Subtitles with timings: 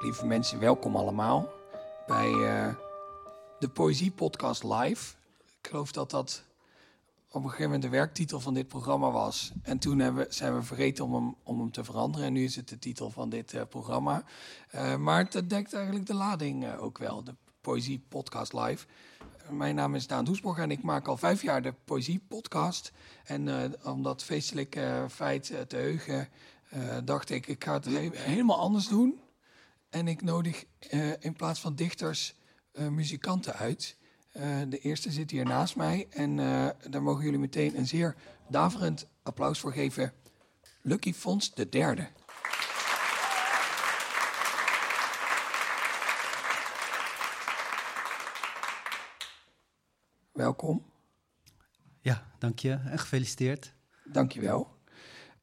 [0.00, 1.52] Lieve mensen, welkom allemaal
[2.06, 2.74] bij uh,
[3.58, 5.14] de Poëzie Podcast Live.
[5.60, 6.44] Ik geloof dat dat
[7.28, 9.52] op een gegeven moment de werktitel van dit programma was.
[9.62, 12.26] En toen hebben, zijn we vergeten om hem, om hem te veranderen.
[12.26, 14.24] En nu is het de titel van dit uh, programma.
[14.74, 18.86] Uh, maar het dekt eigenlijk de lading ook wel, de Poëzie Podcast Live.
[19.50, 22.92] Mijn naam is Daan Doesborg en ik maak al vijf jaar de Poëzie Podcast.
[23.24, 26.28] En om dat feestelijke feit te heugen
[27.04, 29.20] dacht ik, ik ga het helemaal anders doen.
[29.96, 32.34] En ik nodig uh, in plaats van dichters
[32.72, 33.96] uh, muzikanten uit.
[34.68, 36.36] de eerste zit hier naast mij en
[36.90, 38.14] daar mogen jullie meteen een zeer
[38.48, 40.12] daverend applaus voor geven.
[40.82, 42.08] Lucky Fons de derde.
[50.32, 50.84] Welkom.
[52.00, 53.74] Ja, dank je en gefeliciteerd.
[54.04, 54.75] Dank je wel.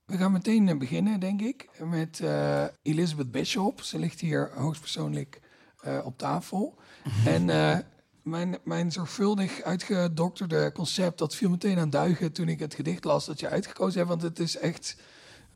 [0.05, 3.81] We gaan meteen eh, beginnen, denk ik, met uh, Elizabeth Bishop.
[3.81, 5.41] Ze ligt hier hoogstpersoonlijk
[5.85, 6.75] uh, op tafel.
[7.25, 7.77] en uh,
[8.21, 13.25] mijn, mijn zorgvuldig uitgedokterde concept, dat viel meteen aan duigen toen ik het gedicht las
[13.25, 14.09] dat je uitgekozen hebt.
[14.09, 14.97] Want het is echt,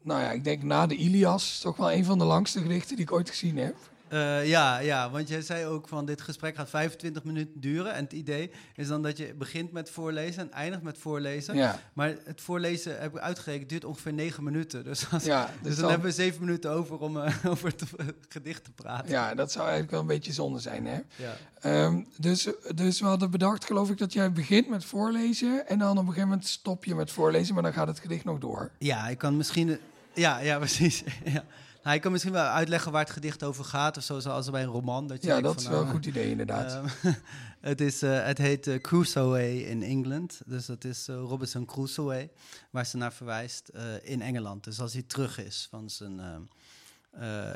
[0.02, 3.06] nou ja, ik denk na de Ilias, toch wel een van de langste gedichten die
[3.06, 3.76] ik ooit gezien heb.
[4.09, 7.94] Uh, ja, ja, want jij zei ook van dit gesprek gaat 25 minuten duren.
[7.94, 11.55] En het idee is dan dat je begint met voorlezen en eindigt met voorlezen.
[11.55, 11.80] Ja.
[11.94, 14.83] Maar het voorlezen, heb ik uitgerekend, duurt ongeveer 9 minuten.
[14.83, 17.83] Dus, als, ja, dus, dan, hebben we 7 minuten over om uh, over het
[18.30, 19.09] gedicht te praten.
[19.09, 20.99] Ja, dat zou eigenlijk wel een beetje zonde zijn, hè?
[21.16, 21.86] Ja.
[21.86, 25.67] Um, dus, dus we hadden bedacht, geloof ik, dat jij begint met voorlezen.
[25.67, 28.23] En dan op een gegeven moment stop je met voorlezen, maar dan gaat het gedicht
[28.23, 28.71] nog door.
[28.77, 29.80] Ja, ik kan misschien...
[30.14, 31.03] Ja, ja, precies.
[31.25, 31.44] ja.
[31.88, 34.63] Nou, ik kan misschien wel uitleggen waar het gedicht over gaat, of zo, zoals bij
[34.63, 35.07] een roman.
[35.07, 36.83] Dat je ja, dat is wel een goed idee, inderdaad.
[37.03, 37.13] Uh,
[37.61, 40.41] het, is, uh, het heet uh, Crusoe in Engeland.
[40.45, 42.30] Dus dat is Robinson Crusoe,
[42.71, 43.71] waar ze naar verwijst
[44.02, 44.63] in Engeland.
[44.63, 46.49] Dus als hij terug is van zijn,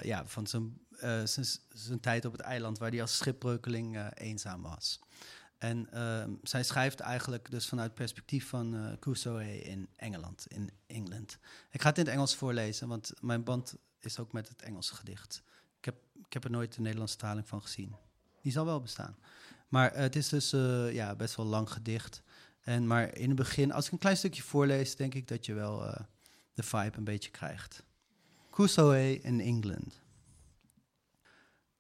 [0.02, 0.78] ja, van zijn,
[1.24, 5.00] zijn, zijn, tijd op het eiland, waar hij als schipbreukeling eenzaam was.
[5.58, 5.90] En
[6.44, 11.38] zij schrijft eigenlijk dus vanuit het perspectief van Crusoe in Engeland, in Engeland.
[11.72, 13.76] Ik ga het in het Engels voorlezen, want mijn band
[14.06, 15.44] is ook met het Engelse gedicht.
[15.78, 15.96] Ik heb,
[16.26, 17.96] ik heb er nooit de Nederlandse taling van gezien.
[18.42, 19.18] Die zal wel bestaan.
[19.68, 22.22] Maar het is dus uh, ja, best wel lang gedicht.
[22.62, 25.54] En, maar in het begin, als ik een klein stukje voorlees, denk ik dat je
[25.54, 25.96] wel uh,
[26.54, 27.84] de vibe een beetje krijgt.
[28.50, 30.02] Crusoe in England.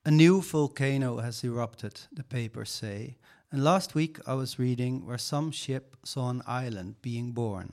[0.07, 3.17] A new volcano has erupted, the papers say.
[3.49, 7.71] And last week I was reading where some ship saw an island being born.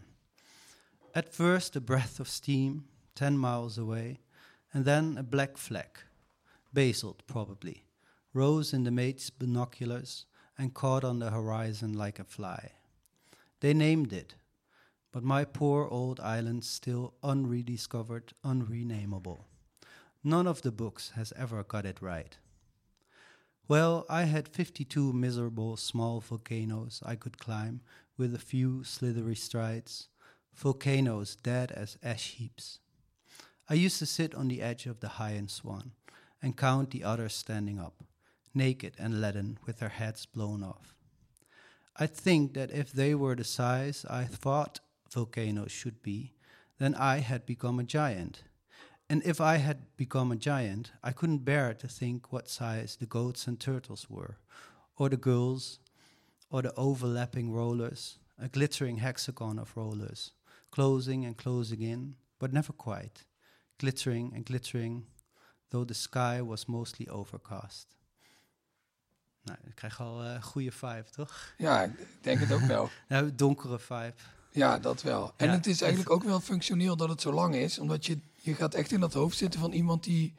[1.13, 4.21] At first, a breath of steam, ten miles away.
[4.73, 6.05] And then a black fleck,
[6.73, 7.85] basalt probably,
[8.33, 12.73] rose in the mate's binoculars and caught on the horizon like a fly.
[13.61, 14.35] They named it,
[15.13, 19.45] but my poor old island still unrediscovered, unrenamable.
[20.23, 22.37] None of the books has ever got it right.
[23.69, 27.83] Well, I had 52 miserable small volcanoes I could climb
[28.17, 30.09] with a few slithery strides,
[30.55, 32.81] volcanoes dead as ash heaps.
[33.71, 35.91] I used to sit on the edge of the High and Swan
[36.41, 38.03] and count the others standing up,
[38.55, 40.95] naked and leaden, with their heads blown off.
[41.95, 44.81] I think that if they were the size I thought
[45.13, 46.33] volcanoes should be,
[46.79, 48.43] then I had become a giant.
[49.11, 53.07] And if I had become a giant, I couldn't bear to think what size the
[53.07, 54.39] goats and turtles were,
[54.97, 55.79] or the girls,
[56.51, 60.33] or the overlapping rollers, a glittering hexagon of rollers,
[60.71, 63.25] closing and closing in, but never quite
[63.79, 65.05] glittering and glittering,
[65.69, 67.97] though the sky was mostly overcast.
[69.43, 71.55] Nou, ik krijg al een uh, goede vibe, toch?
[71.59, 72.91] Ja, ik denk het ook wel.
[73.09, 74.15] ja, donkere vibe.
[74.51, 75.33] Ja, dat wel.
[75.37, 78.55] En het is eigenlijk ook wel functioneel dat het zo lang is, omdat je, je
[78.55, 80.35] gaat echt in dat hoofd zitten van iemand die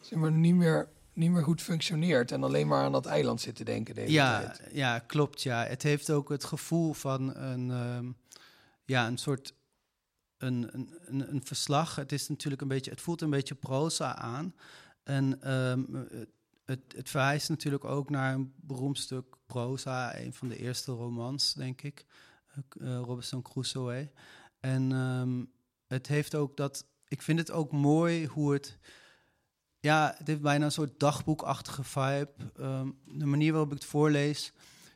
[0.00, 3.56] zeg maar, niet, meer, niet meer goed functioneert en alleen maar aan dat eiland zit
[3.56, 3.94] te denken.
[3.94, 4.60] De ja, tijd.
[4.72, 5.42] ja, klopt.
[5.42, 5.64] Ja.
[5.64, 8.16] Het heeft ook het gevoel van een, um,
[8.84, 9.54] ja, een soort
[10.38, 11.96] een, een, een, verslag.
[11.96, 14.54] Het is natuurlijk een beetje, het voelt een beetje proza aan.
[15.02, 16.08] En um,
[16.64, 21.54] het, het verwijst natuurlijk ook naar een beroemd stuk proza, een van de eerste romans,
[21.54, 22.06] denk ik,
[22.80, 24.10] uh, Robinson Crusoe.
[24.60, 25.52] En um,
[25.86, 28.78] het heeft ook dat, ik vind het ook mooi hoe het,
[29.80, 32.30] ja, het heeft bijna een soort dagboekachtige vibe.
[32.60, 34.52] Um, de manier waarop ik het voorlees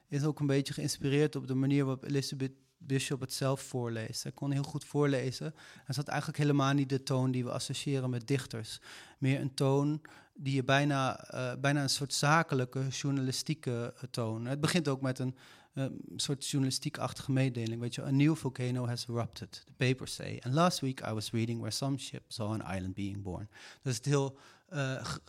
[0.09, 4.23] is ook een beetje geïnspireerd op de manier waarop Elizabeth Bishop het zelf voorleest.
[4.23, 5.55] Hij kon heel goed voorlezen.
[5.87, 8.81] En zat eigenlijk helemaal niet de toon die we associëren met dichters.
[9.19, 10.01] Meer een toon
[10.35, 14.47] die je bijna, uh, bijna een soort zakelijke, journalistieke uh, toon.
[14.47, 15.37] Het begint ook met een,
[15.75, 17.81] een soort journalistiek-achtige mededeling.
[17.81, 20.41] Weet je, a new volcano has erupted, the papers say.
[20.45, 23.49] And last week I was reading where some ship saw an island being born.
[23.83, 24.39] Dus het heel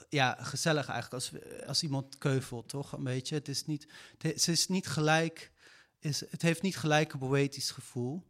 [0.09, 1.31] ja, gezellig eigenlijk als,
[1.67, 2.91] als iemand keuvelt, toch?
[2.91, 3.35] Een beetje.
[3.35, 3.87] Het is niet,
[4.17, 5.51] het is niet gelijk,
[5.99, 8.23] is, het heeft niet gelijk een poëtisch gevoel.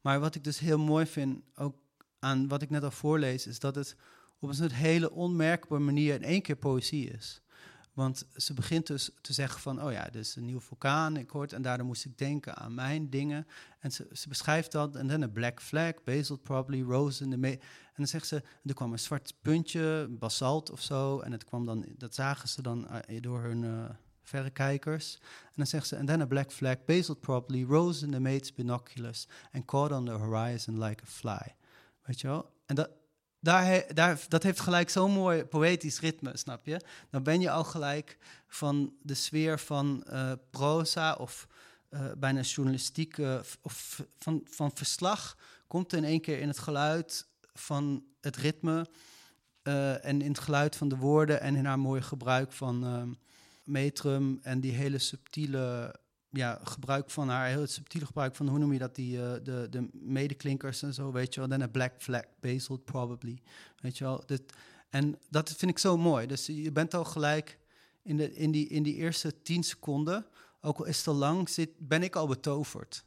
[0.00, 1.76] Maar wat ik dus heel mooi vind, ook
[2.18, 3.96] aan wat ik net al voorlees, is dat het
[4.38, 7.42] op een soort hele onmerkbare manier in één keer poëzie is.
[7.92, 11.30] Want ze begint dus te zeggen van, oh ja, dit is een nieuwe vulkaan, ik
[11.30, 13.46] hoort, en daardoor moest ik denken aan mijn dingen.
[13.78, 17.46] En ze, beschrijft dat, en dan een black flag, basalt probably, rose in the...
[17.46, 21.66] En dan zegt ze, er kwam een zwart puntje, basalt of zo, en het kwam
[21.66, 23.84] dan, dat zagen ze dan uh, door hun uh,
[24.30, 25.18] verrekijkers.
[25.44, 28.54] En dan zegt ze, and then a black flag, basalt probably, rose in the mate's
[28.54, 31.54] binoculars, and caught on the horizon like a fly.
[32.02, 32.52] Weet je wel?
[32.66, 32.90] En dat,
[33.40, 36.80] daar, daar, dat heeft gelijk zo'n mooi poëtisch ritme, snap je?
[37.10, 41.46] Dan ben je al gelijk van de sfeer van uh, proza of
[41.90, 45.36] uh, bijna journalistieke of van, van verslag,
[45.66, 48.86] komt in één keer in het geluid van het ritme
[49.62, 53.16] uh, en in het geluid van de woorden en in haar mooie gebruik van
[53.70, 55.94] metrum en die hele subtiele
[56.30, 59.66] ja, gebruik van haar, heel subtiele gebruik van, hoe noem je dat, die, uh, de,
[59.70, 61.48] de medeklinkers en zo, weet je wel.
[61.48, 63.42] Dan een black flag, basalt probably,
[63.80, 64.22] weet je wel.
[64.26, 64.42] Dit,
[64.90, 66.26] en dat vind ik zo mooi.
[66.26, 67.58] Dus je bent al gelijk
[68.02, 70.26] in, de, in, die, in die eerste tien seconden,
[70.60, 73.04] ook al is het te lang, zit, ben ik al betoverd.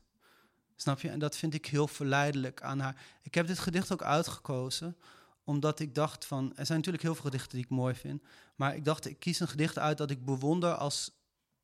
[0.76, 1.10] Snap je?
[1.10, 3.04] En dat vind ik heel verleidelijk aan haar.
[3.22, 4.98] Ik heb dit gedicht ook uitgekozen,
[5.44, 6.52] omdat ik dacht van...
[6.56, 8.24] Er zijn natuurlijk heel veel gedichten die ik mooi vind.
[8.56, 11.12] Maar ik dacht, ik kies een gedicht uit dat ik bewonder als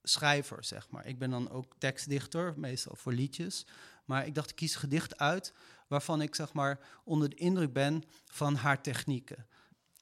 [0.04, 1.06] schrijver, zeg maar.
[1.06, 3.66] Ik ben dan ook tekstdichter, meestal voor liedjes.
[4.06, 5.54] Maar ik dacht, ik kies gedicht uit
[5.88, 9.48] waarvan ik zeg maar onder de indruk ben van haar technieken.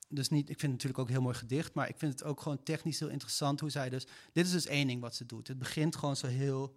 [0.09, 2.41] Dus niet, ik vind het natuurlijk ook heel mooi gedicht, maar ik vind het ook
[2.41, 4.07] gewoon technisch heel interessant hoe zij dus.
[4.33, 5.47] Dit is dus één ding wat ze doet.
[5.47, 6.75] Het begint gewoon zo heel,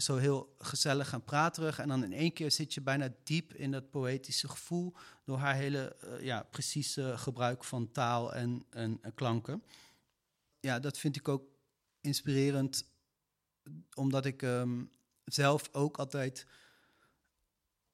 [0.00, 1.78] zo heel gezellig en praterig.
[1.78, 4.94] En dan in één keer zit je bijna diep in dat poëtische gevoel
[5.24, 9.62] door haar hele uh, ja, precieze gebruik van taal en, en, en klanken.
[10.60, 11.44] Ja, dat vind ik ook
[12.00, 12.86] inspirerend,
[13.94, 14.90] omdat ik um,
[15.24, 16.46] zelf ook altijd,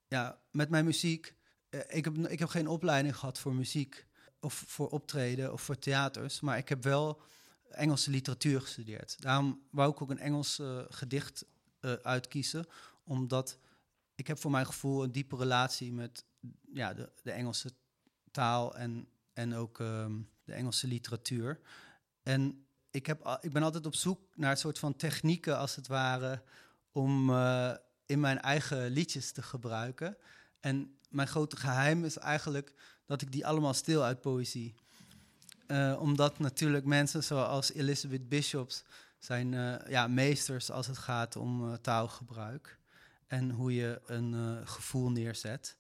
[0.09, 1.35] ja, met mijn muziek,
[1.71, 4.07] uh, ik, heb, ik heb geen opleiding gehad voor muziek
[4.41, 7.21] of voor optreden of voor theaters, maar ik heb wel
[7.69, 9.23] Engelse literatuur gestudeerd.
[9.23, 11.45] Daarom wou ik ook een Engels gedicht
[11.81, 12.67] uh, uitkiezen,
[13.05, 13.59] omdat
[14.15, 16.25] ik heb voor mijn gevoel een diepe relatie met
[16.73, 17.73] ja, de, de Engelse
[18.31, 21.61] taal en, en ook um, de Engelse literatuur.
[22.23, 25.87] En ik, heb, ik ben altijd op zoek naar een soort van technieken, als het
[25.87, 26.43] ware,
[26.93, 27.75] om uh,
[28.07, 30.17] in mijn eigen liedjes te gebruiken.
[30.61, 32.75] En mijn grote geheim is eigenlijk
[33.07, 34.75] dat ik die allemaal stil uit poëzie.
[35.67, 38.85] Uh, omdat natuurlijk mensen zoals Elizabeth Bishops
[39.19, 42.79] zijn uh, ja, meesters als het gaat om taalgebruik.
[43.27, 45.77] En hoe je een gevoel neerzet.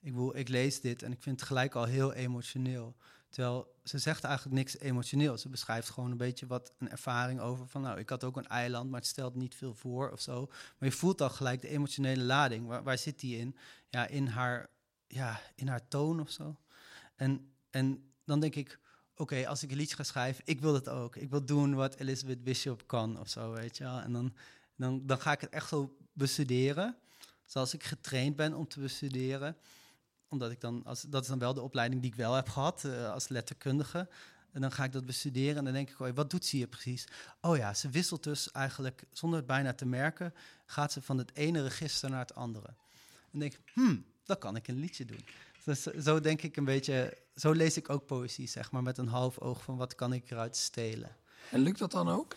[0.00, 2.96] Ik, wil, ik lees dit en ik vind het gelijk al heel emotioneel.
[3.32, 5.42] Terwijl ze zegt eigenlijk niks emotioneels.
[5.42, 8.46] Ze beschrijft gewoon een beetje wat een ervaring over van, nou, ik had ook een
[8.46, 10.46] eiland, maar het stelt niet veel voor of zo.
[10.78, 12.66] Maar je voelt al gelijk de emotionele lading.
[12.66, 13.56] Waar, waar zit die in?
[13.88, 14.70] Ja, in haar,
[15.06, 16.56] ja, in haar toon of zo.
[17.16, 18.78] En, en dan denk ik,
[19.16, 21.16] oké, als ik een liedje ga schrijven, ik wil het ook.
[21.16, 24.00] Ik wil doen wat Elizabeth Bishop kan of zo, weet je wel.
[24.00, 24.34] En dan,
[24.76, 26.96] dan, dan ga ik het echt zo bestuderen,
[27.44, 29.56] zoals ik getraind ben om te bestuderen
[30.32, 32.82] omdat ik dan, als, dat is dan wel de opleiding die ik wel heb gehad
[32.86, 34.08] uh, als letterkundige.
[34.52, 36.66] En dan ga ik dat bestuderen en dan denk ik, oh, wat doet ze hier
[36.66, 37.04] precies?
[37.40, 40.34] Oh ja, ze wisselt dus eigenlijk, zonder het bijna te merken,
[40.66, 42.74] gaat ze van het ene register naar het andere.
[43.32, 45.24] En denk ik, hmm, dat kan ik een liedje doen.
[45.64, 49.08] Dus zo denk ik een beetje, zo lees ik ook poëzie, zeg maar, met een
[49.08, 51.16] half oog van wat kan ik eruit stelen.
[51.50, 52.36] En lukt dat dan ook?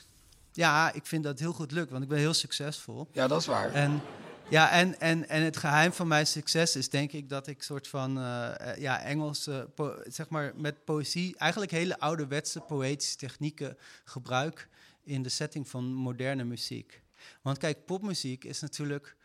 [0.51, 3.07] Ja, ik vind dat heel goed lukt, want ik ben heel succesvol.
[3.11, 3.73] Ja, dat is waar.
[3.73, 4.01] En
[4.49, 7.87] ja, en, en, en het geheim van mijn succes is denk ik dat ik soort
[7.87, 9.69] van uh, ja, Engelse,
[10.07, 14.69] zeg maar met poëzie, eigenlijk hele ouderwetse poëtische technieken gebruik
[15.03, 17.01] in de setting van moderne muziek.
[17.41, 19.15] Want kijk, popmuziek is natuurlijk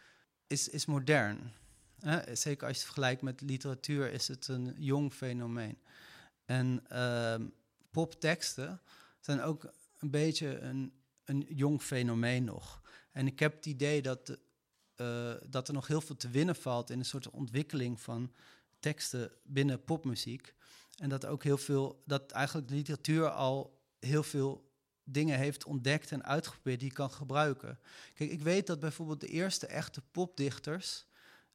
[0.47, 1.53] is, is modern.
[2.33, 5.79] Zeker als je het vergelijkt met literatuur, is het een jong fenomeen.
[6.45, 7.35] En uh,
[7.91, 8.81] popteksten
[9.21, 10.93] zijn ook een beetje een,
[11.25, 12.83] een jong fenomeen nog.
[13.13, 14.39] En ik heb het idee dat de,
[14.97, 18.33] uh, dat er nog heel veel te winnen valt in een soort ontwikkeling van
[18.79, 20.55] teksten binnen popmuziek.
[20.97, 24.71] En dat ook heel veel, dat eigenlijk de literatuur al heel veel
[25.05, 27.79] dingen heeft ontdekt en uitgeprobeerd die je kan gebruiken.
[28.15, 31.07] Kijk, ik weet dat bijvoorbeeld de eerste echte popdichters,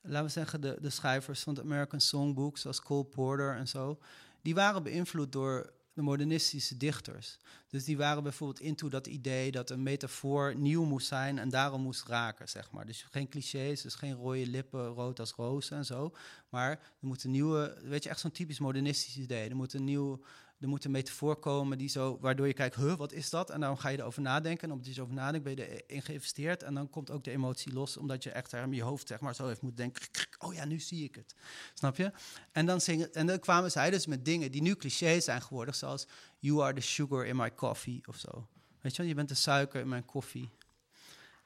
[0.05, 4.00] laten we zeggen de, de schrijvers van het American Songbook, zoals Cole Porter en zo,
[4.41, 7.38] die waren beïnvloed door de modernistische dichters.
[7.67, 11.81] Dus die waren bijvoorbeeld into dat idee dat een metafoor nieuw moest zijn en daarom
[11.81, 12.85] moest raken, zeg maar.
[12.85, 16.15] Dus geen clichés, dus geen rode lippen, rood als rozen en zo.
[16.50, 19.50] Maar er moet een nieuwe, weet je, echt zo'n typisch modernistisch idee.
[19.50, 20.24] Er moet een nieuw
[20.65, 23.50] er moet een metafoor komen die zo, waardoor je kijkt, huh, wat is dat?
[23.50, 24.67] En dan ga je erover nadenken.
[24.67, 26.63] En omdat je erover nadenkt, ben je erin geïnvesteerd.
[26.63, 29.36] En dan komt ook de emotie los, omdat je echt in je hoofd zeg maar,
[29.36, 30.07] zo heeft moeten denken.
[30.38, 31.36] Oh ja, nu zie ik het.
[31.74, 32.12] Snap je?
[32.51, 32.79] En dan,
[33.12, 36.07] en dan kwamen zij dus met dingen die nu clichés zijn geworden, zoals
[36.39, 38.48] You are the sugar in my coffee of zo.
[38.81, 40.50] Weet je je bent de suiker in mijn koffie.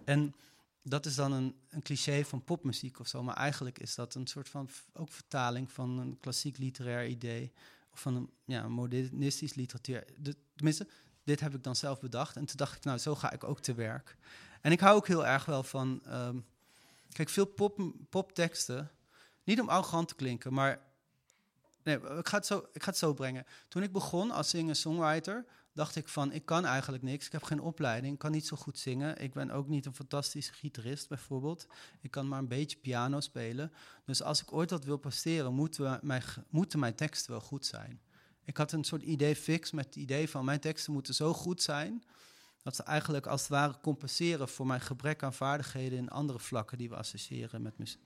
[0.05, 0.35] En
[0.83, 3.23] dat is dan een, een cliché van popmuziek of zo.
[3.23, 7.51] Maar eigenlijk is dat een soort van ook vertaling van een klassiek literair idee
[7.93, 10.05] van een ja, modernistisch literatuur.
[10.55, 10.87] Tenminste,
[11.23, 12.35] dit heb ik dan zelf bedacht.
[12.35, 14.17] En toen dacht ik, nou, zo ga ik ook te werk.
[14.61, 16.01] En ik hou ook heel erg wel van.
[16.07, 16.45] Um,
[17.11, 18.91] kijk, veel pop, popteksten.
[19.43, 20.87] Niet om arrogant te klinken, maar.
[21.83, 23.45] Nee, ik ga, het zo, ik ga het zo brengen.
[23.67, 27.25] Toen ik begon als singer-songwriter, dacht ik van, ik kan eigenlijk niks.
[27.25, 29.21] Ik heb geen opleiding, ik kan niet zo goed zingen.
[29.21, 31.67] Ik ben ook niet een fantastische gitarist bijvoorbeeld.
[32.01, 33.71] Ik kan maar een beetje piano spelen.
[34.05, 38.01] Dus als ik ooit wat wil presteren, moeten, mijn, moeten mijn teksten wel goed zijn.
[38.45, 41.61] Ik had een soort idee fix met het idee van mijn teksten moeten zo goed
[41.61, 42.03] zijn...
[42.63, 45.97] dat ze eigenlijk als het ware compenseren voor mijn gebrek aan vaardigheden...
[45.97, 47.97] in andere vlakken die we associëren met,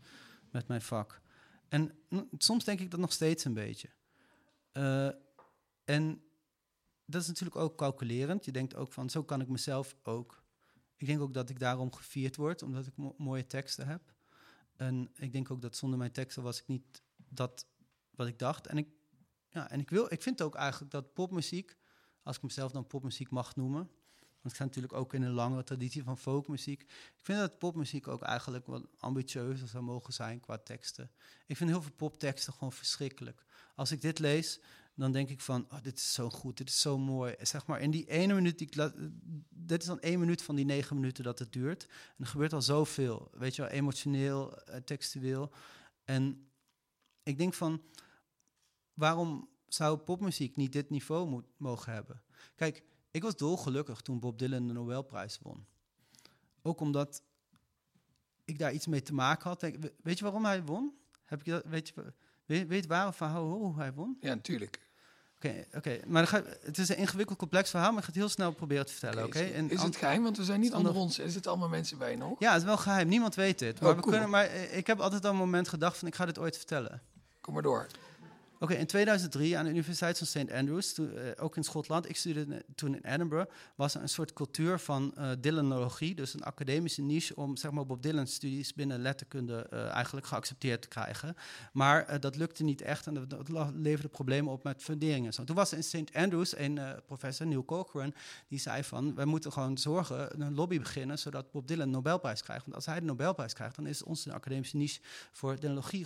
[0.52, 1.22] met mijn vak.
[1.70, 1.92] En
[2.38, 3.90] soms denk ik dat nog steeds een beetje.
[4.74, 5.10] Uh,
[5.84, 6.22] en
[7.14, 8.46] dat is natuurlijk ook calculerend.
[8.46, 10.44] Je denkt ook van, zo kan ik mezelf ook.
[10.96, 14.14] Ik denk ook dat ik daarom gevierd word, omdat ik mooie teksten heb.
[14.76, 17.68] En ik denk ook dat zonder mijn teksten was ik niet dat
[18.16, 18.68] wat ik dacht.
[18.68, 18.88] En ik,
[19.50, 21.78] ja, en ik, wil, ik vind ook eigenlijk dat popmuziek,
[22.24, 23.90] als ik mezelf dan popmuziek mag noemen,
[24.44, 26.82] want ik sta natuurlijk ook in een langere traditie van folkmuziek.
[26.82, 31.12] Ik vind dat popmuziek ook eigenlijk wat ambitieuzer zou mogen zijn qua teksten.
[31.46, 33.46] Ik vind heel veel popteksten gewoon verschrikkelijk.
[33.76, 34.60] Als ik dit lees,
[34.96, 37.36] dan denk ik van, oh, dit is zo goed, dit is zo mooi.
[37.42, 38.70] Zeg maar, in die ene minuut, die
[39.50, 41.84] dit is dan één minuut van die negen minuten dat het duurt.
[41.86, 45.52] En er gebeurt al zoveel, weet je wel, emotioneel, uh, textueel.
[46.04, 46.48] En
[47.24, 47.82] ik denk van,
[48.94, 52.22] waarom zou popmuziek niet dit niveau moet, mogen hebben?
[52.56, 55.66] Kijk, ik was dolgelukkig toen Bob Dylan de Nobelprijs won.
[56.62, 57.24] Ook omdat
[58.46, 59.62] ik daar iets mee te maken had.
[60.04, 60.94] Weet je waarom hij won?
[61.24, 62.14] Heb ik dat, weet je,
[62.46, 64.18] Weet, weet waarom verhaal hoe hij won?
[64.20, 64.80] Ja, natuurlijk.
[65.36, 66.00] Oké, oké.
[66.08, 68.86] maar ga, het is een ingewikkeld, complex verhaal, maar ik ga het heel snel proberen
[68.86, 69.26] te vertellen.
[69.26, 69.40] Oké.
[69.40, 70.24] Is, het geheim?
[70.24, 71.20] Want we zijn niet onder ons.
[71.20, 72.40] Er zitten allemaal mensen bij nog.
[72.40, 73.08] Ja, het is wel geheim.
[73.08, 73.80] Niemand weet dit.
[73.80, 76.16] Maar, oh, we kunnen, maar eh, ik heb altijd al een moment gedacht van ik
[76.16, 77.02] ga dit ooit vertellen.
[77.42, 77.88] Kom maar door.
[78.64, 80.52] Oké, in 2003 aan de Universiteit van St.
[80.52, 81.08] Andrews, uh,
[81.40, 85.30] ook in Schotland, ik studeerde toen in Edinburgh, was er een soort cultuur van uh,
[85.40, 90.26] Dylanologie, dus een academische niche om zeg maar, Bob Dylan studies binnen letterkunde uh, eigenlijk
[90.26, 91.36] geaccepteerd te krijgen.
[91.74, 95.46] Maar dat lukte niet echt en dat, leverde problemen op met funderingen.
[95.46, 96.16] Toen was er in St.
[96.16, 98.14] Andrews een professor, Neil Corcoran,
[98.48, 102.44] die zei van, we moeten gewoon zorgen, een lobby beginnen, zodat Bob Dylan een Nobelprijs
[102.44, 102.64] krijgt.
[102.64, 105.00] Want als hij de Nobelprijs krijgt, dan is onze academische niche
[105.32, 106.06] voor Dylanologie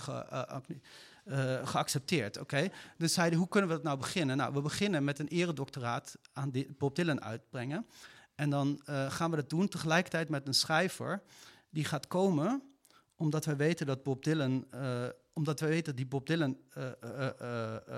[1.29, 2.37] uh, geaccepteerd.
[2.39, 4.37] Oké, Dus zeiden, hoe kunnen we dat nou beginnen?
[4.37, 7.85] Nou, we beginnen met een eredoctoraat aan Bob Dylan uitbrengen.
[8.35, 11.21] En dan uh, gaan we dat doen tegelijkertijd met een schrijver
[11.69, 12.63] die gaat komen,
[13.15, 16.57] omdat we weten dat Bob Dylan, uh, omdat we weten dat die Bob Dylan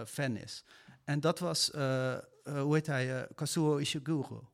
[0.05, 0.63] fan is.
[1.03, 1.71] En dat was,
[2.43, 4.49] hoe heet hij, Kazuo Ishiguro.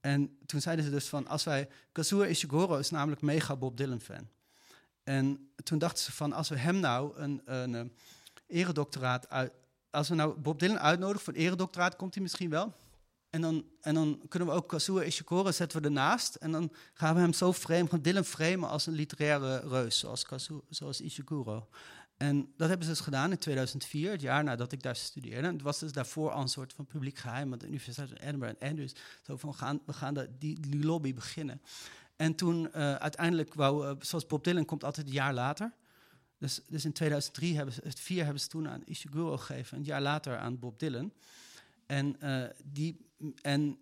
[0.00, 4.00] En toen zeiden ze dus van, als wij, Kazuo Ishiguro is namelijk mega Bob Dylan
[4.00, 4.28] fan.
[5.08, 7.92] En toen dachten ze van, als we hem nou een, een, een
[8.46, 9.52] eredoctoraat uit...
[9.90, 12.74] Als we nou Bob Dylan uitnodigen voor een eredoctoraat, komt hij misschien wel.
[13.30, 16.34] En dan, en dan kunnen we ook Kazuo Ishikoro zetten we ernaast.
[16.34, 20.24] En dan gaan we hem zo frame, gaan Dylan framen als een literaire reus, zoals,
[20.24, 21.68] Kazuo, zoals Ishiguro.
[22.16, 25.46] En dat hebben ze dus gedaan in 2004, het jaar nadat ik daar studeerde.
[25.46, 28.18] En het was dus daarvoor al een soort van publiek geheim, want de Universiteit van
[28.18, 31.60] Edinburgh en Andrews, zo van, we gaan, we gaan die lobby beginnen.
[32.16, 35.72] En toen uh, uiteindelijk wou, uh, zoals Bob Dylan komt altijd een jaar later.
[36.38, 39.84] Dus, dus in 2003 hebben ze, het vier hebben ze toen aan Ishiguro gegeven, een
[39.84, 41.12] jaar later aan Bob Dylan.
[41.86, 43.10] En, uh, die,
[43.42, 43.78] en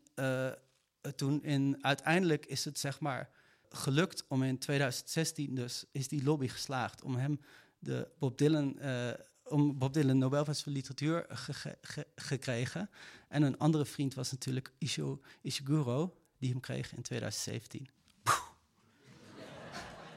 [1.17, 3.31] toen in, uiteindelijk is het zeg maar
[3.69, 7.41] gelukt om in 2016 dus is die lobby geslaagd om hem
[7.79, 8.79] de Bob Dylan
[9.45, 12.91] om Bob Dylan Nobelprijs voor literatuur ge ge gekregen.
[13.29, 14.73] En een andere vriend was natuurlijk
[15.43, 17.89] Ishiguro, die hem kreeg in 2017.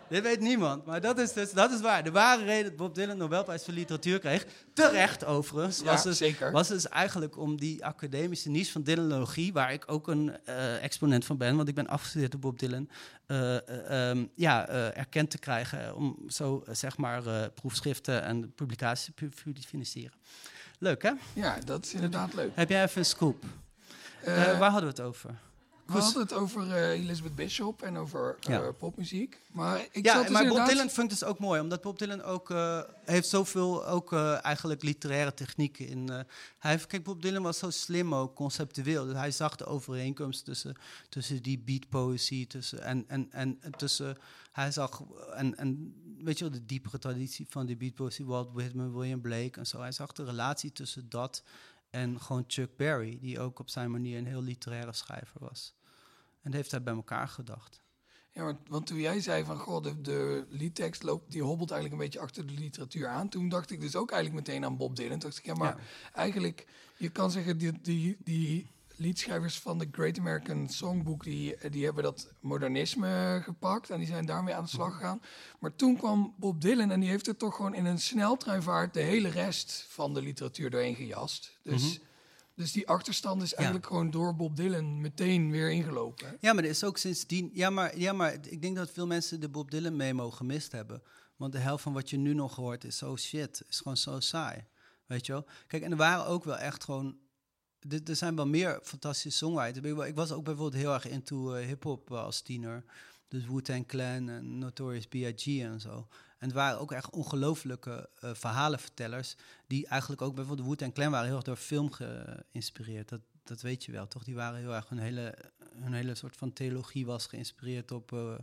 [0.10, 2.04] Dit weet niemand, maar dat is, dus, dat is waar.
[2.04, 6.52] De ware reden dat Bob Dylan Nobelprijs voor literatuur kreeg, terecht overigens, was, dus, zeker.
[6.52, 11.26] was dus eigenlijk om die academische niche van Dylanologie, waar ik ook een uh, exponent
[11.26, 12.90] van ben, want ik ben afgestudeerd door Bob Dylan,
[13.28, 19.30] uh, uh, um, ja, erkend te krijgen om zo zeg maar proefschriften en publicaties te
[19.68, 20.18] financieren.
[20.80, 21.12] Leuk, hè?
[21.34, 22.52] Ja, dat is inderdaad leuk.
[22.54, 23.44] Heb jij even een scoop?
[24.24, 25.36] Eh, Eh, waar hadden we het over?
[25.88, 28.72] We hadden het over eh, Elizabeth Bishop en over eh, Ja.
[28.72, 29.42] popmuziek.
[29.52, 30.66] Maar ik ja, dus maar Bob.
[30.66, 34.84] Dylan vind ik dus ook mooi, omdat Bob Dylan ook eh, heeft zoveel ook eigenlijk
[34.84, 36.10] literaire technieken in.
[36.58, 39.06] hij heeft, kijk, Bob Dylan was zo slim ook conceptueel.
[39.06, 40.76] Dus hij zag de overeenkomst tussen,
[41.10, 44.18] tussen die beatpoëzie tussen en en en en tussen
[44.52, 45.02] hij zag
[45.34, 49.60] en en weet je wel de diepere traditie van die beatpoëzie, Walt Whitman, William Blake
[49.60, 49.80] en zo.
[49.80, 51.44] Hij zag de relatie tussen dat
[51.90, 55.74] en gewoon Chuck Berry, die ook op zijn manier een heel literaire schrijver was.
[56.48, 57.82] En heeft hij bij elkaar gedacht.
[58.32, 62.08] Ja, want, toen jij zei van, goh, de, de liedtekst loopt, die hobbelt eigenlijk een
[62.08, 63.30] beetje achter de literatuur aan.
[63.30, 65.10] Toen dacht ik dus ook eigenlijk meteen aan Bob Dylan.
[65.20, 65.84] Toen dacht ik, ja, maar Ja.
[66.14, 71.86] eigenlijk, je kan zeggen, die, die, die liedschrijvers van de Great American Songbook, die, die
[71.86, 75.22] hebben dat modernisme gepakt en die zijn daarmee aan de slag gegaan.
[75.60, 79.02] Maar toen kwam Bob Dylan en die heeft er toch gewoon in een sneltreinvaart de
[79.02, 81.60] hele rest van de literatuur doorheen gejast.
[81.64, 81.82] Dus...
[81.98, 82.06] Mhm.
[82.58, 86.28] Dus die achterstand is eigenlijk gewoon door Bob Dylan meteen weer ingelopen.
[86.28, 86.34] hè?
[86.40, 87.50] Ja, maar er is ook sindsdien.
[87.54, 91.02] Ja maar, ja, maar ik denk dat veel mensen de Bob Dylan memo gemist hebben.
[91.36, 93.64] Want de helft van wat je nu nog hoort is zo shit.
[93.70, 94.66] Is gewoon zo saai.
[95.06, 95.46] Weet je wel?
[95.68, 97.18] Kijk, en er waren ook wel echt gewoon.
[98.06, 100.08] Er zijn wel meer fantastische songwriters.
[100.08, 102.84] Ik was ook bijvoorbeeld heel erg into eh, hip-hop eh, als tiener.
[103.28, 105.62] Dus Wu-Tang Clan en Notorious B.I.G.
[105.62, 106.08] en zo.
[106.38, 109.36] En het waren ook echt ongelofelijke eh, verhalenvertellers.
[109.68, 113.10] Die eigenlijk ook bijvoorbeeld Wu-Tang Clan waren heel erg door film geïnspireerd.
[113.10, 114.24] Dat, dat weet je wel, toch?
[114.24, 115.36] Die waren heel erg hun hele,
[115.76, 118.36] hun hele soort van theologie was geïnspireerd op eh,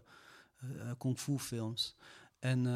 [0.98, 1.96] kung fu films.
[2.38, 2.66] En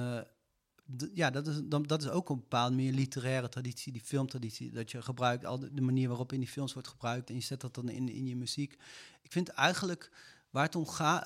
[1.15, 4.71] ja, dat is, dat is ook een bepaalde manier literaire traditie, die filmtraditie.
[4.71, 7.41] Dat je gebruikt, al de, de manier waarop in die films wordt gebruikt en je
[7.41, 8.73] zet dat dan in, in je muziek.
[9.23, 10.11] Ik vind eigenlijk,
[10.51, 10.75] waar, het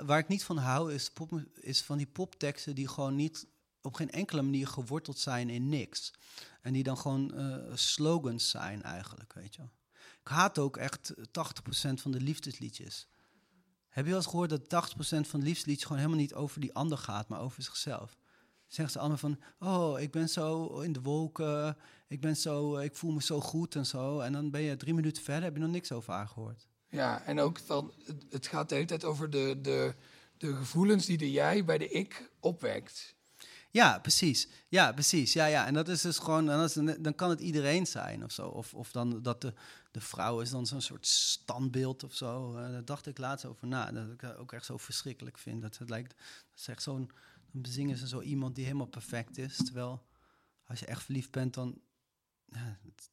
[0.06, 3.46] waar ik niet van hou, is, pop, is van die popteksten die gewoon niet
[3.82, 6.12] op geen enkele manier geworteld zijn in niks.
[6.60, 9.62] En die dan gewoon eh, slogans zijn eigenlijk, weet je.
[10.20, 11.20] Ik haat ook echt 80%
[11.94, 13.06] van de liefdesliedjes.
[13.88, 16.74] Heb je wel eens gehoord dat 80% van de liefdesliedjes gewoon helemaal niet over die
[16.74, 18.16] ander gaat, maar over zichzelf?
[18.66, 21.76] Zeggen ze allemaal van, oh, ik ben zo in de wolken,
[22.08, 24.20] ik ben zo, ik voel me zo goed en zo.
[24.20, 26.66] En dan ben je drie minuten verder, heb je nog niks over haar gehoord.
[26.92, 27.92] Ja, en ook van,
[28.30, 29.94] het, gaat de hele tijd over de, de,
[30.38, 33.14] de gevoelens die de jij bij de ik opwekt.
[33.70, 34.48] Ja, precies.
[34.68, 35.32] Ja, precies.
[35.32, 35.66] Ja, ja.
[35.66, 38.48] En dat is dus gewoon, een- dan kan het iedereen zijn of zo.
[38.48, 39.54] Of, of dan dat de,
[39.90, 42.56] de vrouw is dan zo'n soort standbeeld of zo.
[42.56, 43.92] Eh, daar dacht ik laatst over na.
[43.92, 45.62] Dat ik dat ook echt zo verschrikkelijk vind.
[45.62, 46.14] Dat het lijkt,
[46.50, 47.10] dat zo'n,
[47.52, 49.56] dan bezingen ze zo iemand die helemaal perfect is.
[49.56, 50.02] Terwijl
[50.66, 51.80] als je echt verliefd bent, dan,
[52.46, 53.10] ja, het,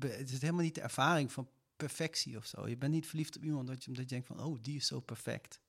[0.00, 1.48] het- het is helemaal niet de ervaring van
[1.86, 2.68] perfectie of zo.
[2.68, 4.86] Je bent niet verliefd op iemand dat je, omdat je denkt van, oh, die is
[4.86, 5.60] zo perfect.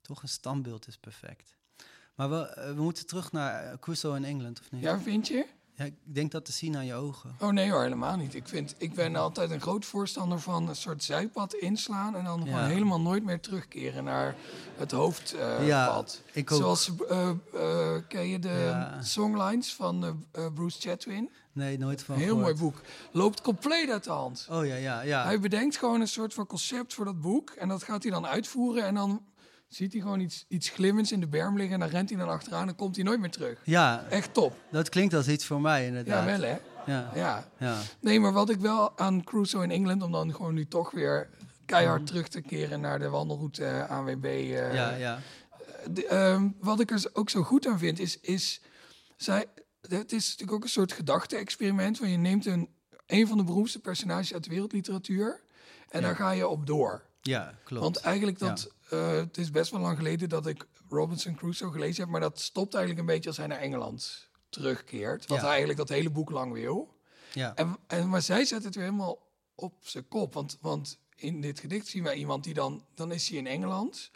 [0.00, 1.56] Toch een standbeeld is perfect.
[2.14, 4.82] Maar we, eh, we moeten terug naar eh, Crusoe in Engeland, of niet?
[4.82, 5.46] Ja, vind je?
[5.78, 7.36] Ja, ik denk dat te zien aan je ogen.
[7.40, 8.34] Oh nee hoor, helemaal niet.
[8.34, 12.16] Ik, vind, ik ben altijd een groot voorstander van een soort zijpad inslaan...
[12.16, 12.52] en dan Ja.
[12.54, 14.34] gewoon helemaal nooit meer terugkeren naar
[14.76, 15.64] het hoofdpad.
[15.66, 16.58] Ja, ik ook.
[16.58, 19.02] Zoals, eh, eh, ken je de Ja.
[19.02, 21.30] songlines van eh, eh, Bruce Chatwin?
[21.52, 22.80] Nee, nooit van heel mooi boek.
[23.12, 24.46] Loopt compleet uit de hand.
[24.50, 25.24] Oh ja, ja, ja.
[25.24, 27.50] Hij bedenkt gewoon een soort van concept voor dat boek.
[27.50, 28.84] En dat gaat hij dan uitvoeren.
[28.84, 29.22] En dan
[29.68, 31.74] ziet hij gewoon iets, iets glimmends in de berm liggen.
[31.74, 33.60] En dan rent hij dan achteraan en komt hij nooit meer terug.
[33.64, 34.56] Ja, Echt top.
[34.70, 36.24] dat klinkt als iets voor mij Ja, inderdaad.
[36.24, 36.56] wel hè?
[36.86, 37.48] Ja, Ja.
[37.58, 37.78] ja.
[38.00, 40.02] Nee, maar wat ik wel aan Crusoe in Engeland...
[40.02, 41.28] om dan gewoon nu toch weer
[41.64, 44.24] keihard terug te keren naar de wandelroute eh, ANWB...
[44.24, 45.18] eh, ja, ja.
[45.90, 48.60] de- ehm, wat ik er ook zo goed aan vind, is, is
[49.16, 49.44] zij,
[49.88, 51.98] het is natuurlijk ook een soort gedachte-experiment.
[51.98, 52.68] Van je neemt een,
[53.06, 55.40] een van de beroemdste personages uit de wereldliteratuur
[55.88, 57.02] en daar ga je op door.
[57.26, 57.82] Ja, klopt.
[57.82, 62.02] Want eigenlijk dat, eh, het is best wel lang geleden dat ik Robinson Crusoe gelezen
[62.02, 65.26] heb, maar dat stopt eigenlijk een beetje als hij naar Engeland terugkeert.
[65.26, 65.42] Wat Ja.
[65.42, 66.94] hij eigenlijk dat hele boek lang wil.
[67.32, 67.54] ja.
[67.54, 69.18] En, en, maar zij zet het weer helemaal
[69.54, 70.34] op zijn kop.
[70.34, 74.10] Want, want in dit gedicht zien wij iemand die dan, dan is hij in Engeland.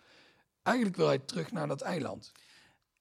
[0.63, 2.33] Eigenlijk wil hij terug naar dat eiland.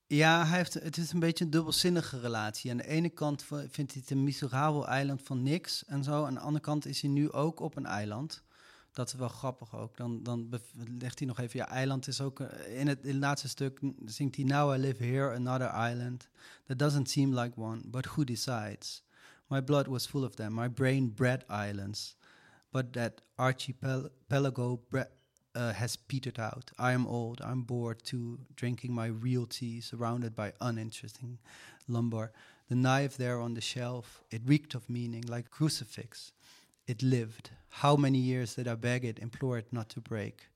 [0.07, 2.71] Ja, hij heeft, het is een beetje een dubbelzinnige relatie.
[2.71, 6.23] Aan de ene kant vindt hij het een miserabel eiland van niks en zo.
[6.25, 8.43] Aan de andere kant is hij nu ook op een eiland.
[8.91, 9.97] Dat is wel grappig ook.
[9.97, 10.59] Dan, dan
[10.99, 12.39] legt hij nog even, ja, eiland is ook...
[12.39, 14.45] eh, In het, in het laatste stuk zingt hij...
[14.45, 16.29] Now I live here, another island.
[16.65, 19.03] That doesn't seem like one, but who decides?
[19.47, 20.53] My blood was full of them.
[20.53, 22.17] My brain bred islands.
[22.71, 26.71] But that archipelago uh, has petered out.
[26.77, 27.41] I am old.
[27.41, 31.39] I'm bored too, drinking my real tea, surrounded by uninteresting
[31.85, 32.31] lumber.
[32.67, 36.31] The knife there on the shelf, it reeked of meaning, like a crucifix.
[36.89, 37.51] It lived.
[37.67, 40.51] How many years did I beg it, implore it not to break?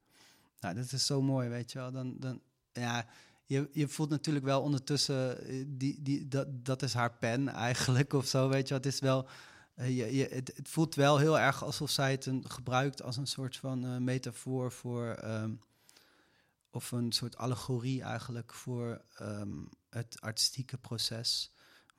[0.60, 1.92] Nou, dat is zo mooi, weet je wel.
[1.92, 2.42] Dan, dan,
[2.72, 3.06] ja,
[3.46, 8.14] je, je voelt natuurlijk wel ondertussen, eh, die, die, dat, dat is haar pen eigenlijk
[8.14, 8.84] of zo, weet je wel.
[8.84, 9.28] Het is wel,
[9.76, 13.18] eh, je, je, het, het voelt wel heel erg alsof zij het een, gebruikt als
[13.18, 15.06] een soort van eh, metafoor voor.
[15.06, 15.52] ehm,
[16.72, 19.58] of een soort allegorie eigenlijk voor ehm,
[19.90, 21.52] het artistieke proces.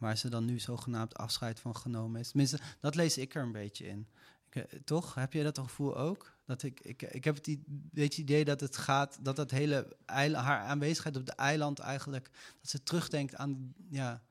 [0.05, 2.29] Waar ze dan nu zogenaamd afscheid van genomen is.
[2.29, 4.09] Tenminste, dat lees ik er een beetje in.
[4.51, 5.15] Ik, eh, toch?
[5.15, 6.33] Heb je dat gevoel ook?
[6.47, 10.61] Dat ik, ik, ik heb het beetje idee dat het gaat, dat dat hele haar
[10.61, 14.23] aanwezigheid op de eiland eigenlijk, dat ze terugdenkt aan ja,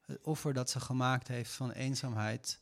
[0.00, 2.60] het offer dat ze gemaakt heeft van eenzaamheid,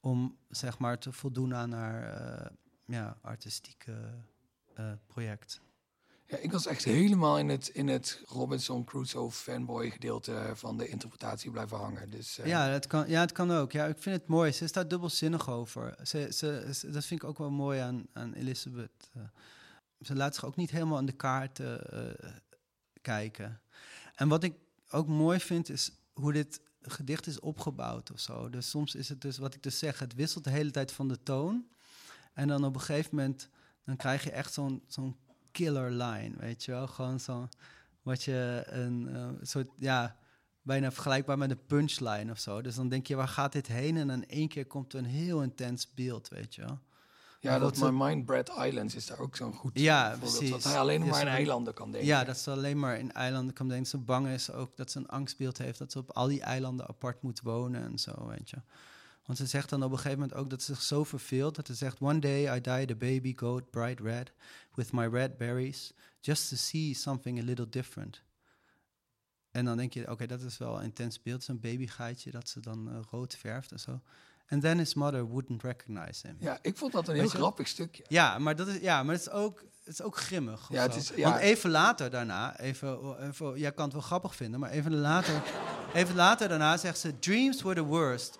[0.00, 2.50] om zeg maar te voldoen aan haar eh,
[2.84, 4.24] ja, artistieke
[4.74, 5.60] eh, project.
[6.28, 10.88] Ja, ik was echt helemaal in het, in het Robinson Crusoe fanboy gedeelte van de
[10.88, 12.10] interpretatie blijven hangen.
[12.10, 13.72] Dus, eh, Ja, het kan, ja, het kan ook.
[13.72, 14.52] Ja, ik vind het mooi.
[14.52, 15.96] Ze is daar dubbelzinnig over.
[16.02, 19.10] Ze, ze, dat vind ik ook wel mooi aan, aan Elizabeth.
[19.12, 19.22] Eh,
[20.00, 22.30] ze laat zich ook niet helemaal aan de kaarten eh,
[23.00, 23.60] kijken.
[24.14, 24.54] En wat ik
[24.90, 28.50] ook mooi vind, is hoe dit gedicht is opgebouwd of zo.
[28.50, 31.08] Dus soms is het dus, wat ik dus zeg, het wisselt de hele tijd van
[31.08, 31.66] de toon.
[32.32, 33.48] En dan op een gegeven moment,
[33.84, 35.16] dan krijg je echt zo'n zo'n
[35.58, 36.86] killer line, weet je wel?
[36.86, 37.48] Gewoon zo,
[38.02, 40.16] wat je een eh, soort, ja,
[40.62, 42.62] bijna vergelijkbaar met een punchline of zo.
[42.62, 43.96] Dus dan denk je, waar gaat dit heen?
[43.96, 46.78] En in één keer komt er een heel intens beeld, weet je wel?
[47.40, 50.30] ja, Maar dat My Mind Bread Islands is daar ook zo'n goed Ja, voorbeeld.
[50.32, 50.50] precies.
[50.50, 52.08] Dat hij alleen Ja, maar aan eilanden kan denken.
[52.08, 53.86] Ja, dat ze alleen maar in eilanden kan denken.
[53.86, 55.78] Ze bang is ook dat ze een angstbeeld heeft.
[55.78, 58.56] Dat ze op al die eilanden apart moet wonen en zo, weet je.
[59.28, 61.54] Want ze zegt dan op een gegeven moment ook dat ze zich zo verveelt...
[61.56, 64.32] dat ze zegt, one day I died a baby goat bright red...
[64.74, 68.22] with my red berries, just to see something a little different.
[69.50, 71.42] En dan denk je, oké, dat is wel een intens beeld.
[71.44, 74.00] Zo'n babygeitje dat ze dan eh, rood verft en zo.
[74.48, 76.36] And then his mother wouldn't recognize him.
[76.40, 78.04] Ja, ik vond dat een heel grappig stukje.
[78.08, 80.68] Ja, maar dat is, ja, maar het is ook, het is ook grimmig.
[80.70, 81.30] Ja, het is- ja.
[81.30, 85.42] Want even later daarna, even, even, jij kan het wel grappig vinden, maar even later,
[85.94, 88.38] even later daarna zegt ze: Dreams were the worst.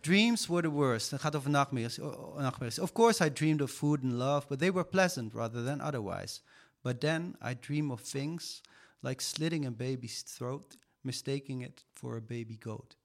[0.00, 1.10] Dreams were the worst.
[1.10, 2.78] Het gaat over nachtmerries, o- uh, o- uh, nachtmerries.
[2.78, 6.40] Of course, I dreamed of food and love, but they were pleasant rather than otherwise.
[6.80, 8.60] But then I dream of things
[9.00, 12.96] like slitting a baby's throat, mistaking it for a baby goat.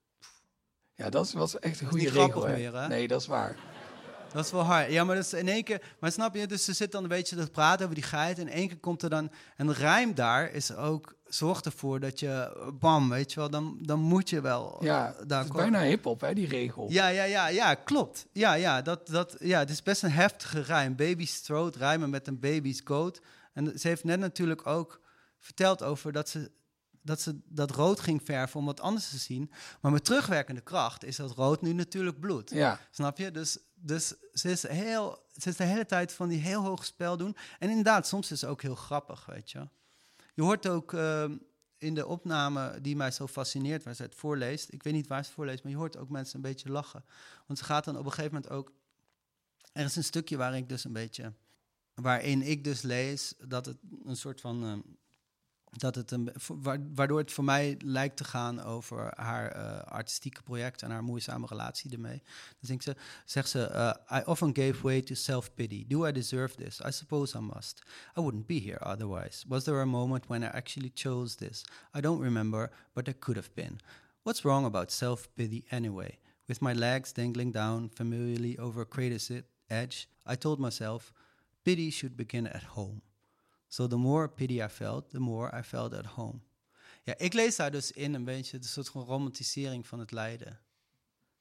[0.96, 2.46] Ja, dat was echt een goede regel.
[2.46, 2.54] hè?
[2.54, 2.88] meer, hè?
[2.88, 3.58] Nee, dat is waar.
[4.34, 4.92] Dat is wel hard.
[4.92, 5.82] Ja, maar dat is in één keer.
[6.00, 6.48] Maar snap je?
[6.48, 8.40] Dus ze zit dan een beetje te praten over die geit.
[8.40, 9.32] En in één keer komt er dan.
[9.56, 11.16] En de rijm daar is ook.
[11.26, 12.58] Zorgt ervoor dat je.
[12.80, 13.50] Bam, weet je wel.
[13.50, 14.78] Dan, dan moet je wel.
[14.84, 16.92] Ja, eh, daar het is bijna hip-hop, hè, die regel.
[16.92, 18.26] Ja, ja, ja, ja, klopt.
[18.32, 20.96] Ja, ja, dat, dat, ja, het is best een heftige rijm.
[20.96, 23.22] Baby's throat rijmen met een baby's coat.
[23.54, 25.02] En ze heeft net natuurlijk ook
[25.40, 26.52] verteld over dat ze
[27.04, 29.52] dat ze dat rood ging verven om wat anders te zien.
[29.82, 32.50] Maar met terugwerkende kracht is dat rood nu natuurlijk bloed.
[32.50, 33.32] Ja, Snap je?
[33.32, 37.18] Dus, dus ze, is heel, ze is de hele tijd van die heel hoog spel
[37.18, 37.36] doen.
[37.60, 39.68] En inderdaad, soms is het ook heel grappig, weet je.
[40.34, 41.38] Je hoort ook ehm,
[41.78, 44.74] in de opname die mij zo fascineert, waar ze het voorleest.
[44.74, 47.06] Ik weet niet waar ze voorleest, maar je hoort ook mensen een beetje lachen.
[47.48, 48.72] Want ze gaat dan op een gegeven moment ook...
[49.72, 51.34] Er is een stukje waar ik dus een beetje...
[51.94, 54.64] Waarin ik dus lees dat het een soort van...
[54.64, 54.80] ehm,
[55.78, 60.44] dat het een, wa- waardoor het voor mij lijkt te gaan over haar eh, artistieke
[60.44, 62.22] project en haar moeizame relatie ermee.
[62.24, 63.70] Dan denkt ze, zegt ze,
[64.12, 65.86] uh, I often gave way to self-pity.
[65.88, 66.80] Do I deserve this?
[66.88, 67.82] I suppose I must.
[68.18, 69.46] I wouldn't be here otherwise.
[69.48, 71.62] Was there a moment when I actually chose this?
[71.98, 73.80] I don't remember, but there could have been.
[74.24, 76.18] What's wrong about self-pity anyway?
[76.46, 81.14] With my legs dangling down familiarly over a crater's e- edge, I told myself,
[81.64, 83.02] pity should begin at home.
[83.74, 86.40] So the more pity I felt, the more I felt at home.
[87.04, 90.60] Ja, ik lees daar dus in een beetje een soort van romantisering van het lijden.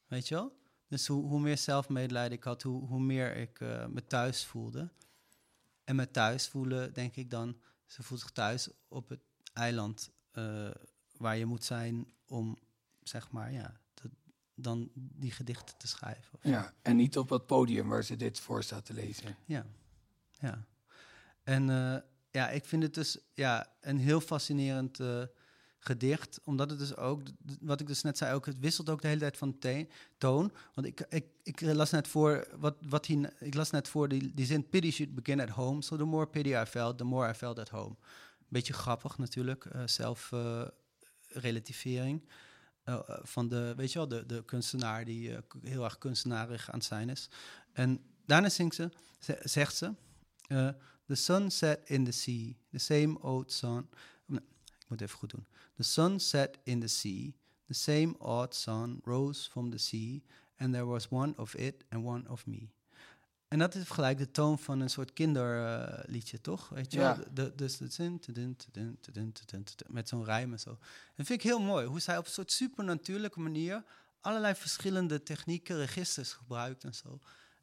[0.07, 0.57] Weet je wel?
[0.88, 4.90] Dus hoe, hoe meer zelfmedelijden ik had, hoe, hoe meer ik eh, me thuis voelde.
[5.85, 9.21] En met thuis voelen, denk ik dan, ze voelt zich thuis op het
[9.53, 10.71] eiland eh,
[11.16, 12.59] waar je moet zijn om,
[13.03, 14.11] zeg maar, ja, te-
[14.55, 16.38] dan die gedichten te schrijven.
[16.42, 19.37] ja, en niet op het podium waar ze dit voor staat te lezen.
[19.45, 19.66] Ja,
[20.38, 20.66] ja.
[21.42, 21.97] En eh,
[22.33, 25.23] ja, ik vind het dus ja, een heel fascinerend eh,
[25.79, 26.40] gedicht.
[26.45, 27.23] Omdat het dus ook,
[27.61, 29.59] wat ik dus net zei, ook, het wisselt ook de hele tijd van
[30.18, 30.53] toon.
[30.75, 34.35] Want ik, ik, ik las net voor, wat, wat hij, ik las net voor die,
[34.35, 35.83] die zin, pity should begin at home.
[35.83, 37.97] So the more pity I felt, the more I felt at home.
[38.49, 40.62] Beetje grappig natuurlijk, eh, zelf eh,
[43.23, 47.09] van de, weet je wel, de, de kunstenaar die heel erg kunstenarig aan het zijn
[47.09, 47.29] is.
[47.73, 49.95] En daarna zingt ze, ze- zegt ze,
[51.07, 53.88] The sun set in the sea, the same old sun.
[54.29, 55.47] Ik moet even goed doen.
[55.77, 57.35] The sun set in the sea,
[57.67, 60.23] the same odd sun rose from the sea,
[60.57, 62.69] and there was one of it and one of me.
[63.49, 66.69] En dat is gelijk de toon van een soort kinderliedje, toch?
[66.69, 67.17] Weet je Ja.
[67.17, 67.25] wel?
[67.35, 67.79] De, dus
[69.88, 70.71] met zo'n rijm en zo.
[71.17, 73.85] Dat vind ik heel mooi, hoe zij op een soort supernatuurlijke manier
[74.21, 77.19] allerlei verschillende technieken, registers gebruikt en zo.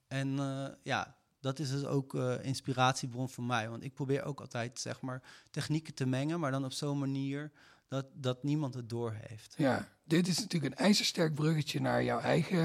[0.07, 3.69] En eh, ja, dat is dus ook uh, inspiratiebron voor mij.
[3.69, 5.21] Want ik probeer ook altijd, zeg maar,
[5.51, 7.51] technieken te mengen, maar dan op zo'n manier
[7.87, 9.53] dat, dat niemand het doorheeft.
[9.57, 12.59] Ja, dit is natuurlijk een ijzersterk bruggetje naar jouw eigen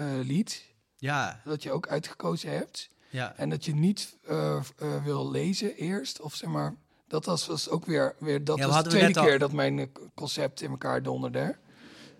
[0.00, 0.64] uh, lied.
[0.96, 1.40] Ja.
[1.44, 2.90] Dat je ook uitgekozen hebt.
[3.10, 3.36] Ja.
[3.36, 4.62] En dat je niet uh,
[5.04, 6.74] wil lezen eerst, of zeg maar...
[7.06, 9.78] Dat was, was ook weer, weer dat Ja, was de tweede al- keer dat mijn
[9.78, 11.56] eh, concept in elkaar donderde.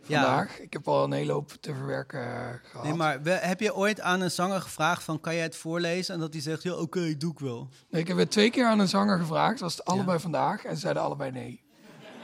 [0.02, 0.58] Vandaag.
[0.60, 2.84] Ik heb al een hele hoop te verwerken eh, gehad.
[2.84, 6.14] Nee, maar we- heb je ooit aan een zanger gevraagd van, kan jij het voorlezen?
[6.14, 7.68] En dat hij zegt, ja, oké, doe ik wel.
[7.90, 9.50] Nee, ik heb het twee keer aan een zanger gevraagd.
[9.52, 10.64] Dat was het allebei vandaag.
[10.64, 11.62] En ze zeiden allebei nee.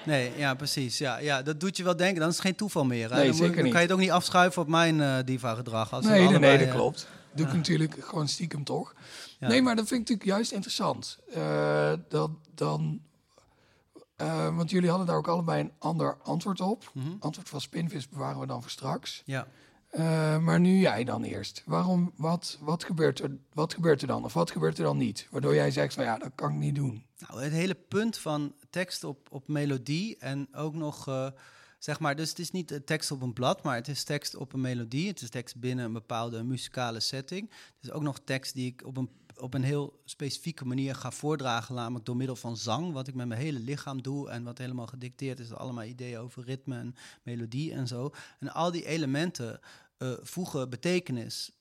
[0.05, 0.99] Nee, ja, precies.
[0.99, 2.21] Ja, ja, dat doet je wel denken.
[2.21, 3.11] Dan is het geen toeval meer.
[3.11, 3.17] Hè?
[3.17, 5.93] Nee, dan, moet- kan je het ook niet afschuiven op mijn eh, diva-gedrag.
[5.93, 7.09] Als Nee, nee, nee, allebei, dat eh, klopt.
[7.35, 8.95] Doe ik natuurlijk gewoon stiekem toch.
[9.39, 9.49] Ja.
[9.49, 11.19] Nee, maar dat vind ik natuurlijk juist interessant.
[11.35, 13.01] Eh, dat dan...
[14.17, 16.91] eh, want jullie hadden daar ook allebei een ander antwoord op.
[16.95, 17.07] Mhm.
[17.19, 19.23] Antwoord van Spinvis bewaren we dan voor straks.
[19.25, 19.47] Ja.
[19.97, 21.63] Eh, maar nu jij dan eerst.
[21.67, 24.25] Waarom, wat, wat, gebeurt er, wat gebeurt er dan?
[24.25, 25.29] Of wat gebeurt er dan niet?
[25.31, 27.05] Waardoor jij zegt van ja, dat kan ik niet doen.
[27.19, 31.29] Nou, het hele punt van tekst op, op melodie en ook nog, eh,
[31.79, 34.53] zeg maar, dus het is niet tekst op een blad, maar het is tekst op
[34.53, 35.09] een melodie.
[35.09, 37.51] Het is tekst binnen een bepaalde muzikale setting.
[37.51, 41.11] Het is ook nog tekst die ik op een, op een heel specifieke manier ga
[41.11, 44.59] voordragen, namelijk door middel van zang, wat ik met mijn hele lichaam doe en wat
[44.59, 48.11] helemaal gedicteerd is, allemaal ideeën over ritme en melodie en zo.
[48.39, 49.61] En al die elementen
[49.97, 51.53] eh, voegen betekenis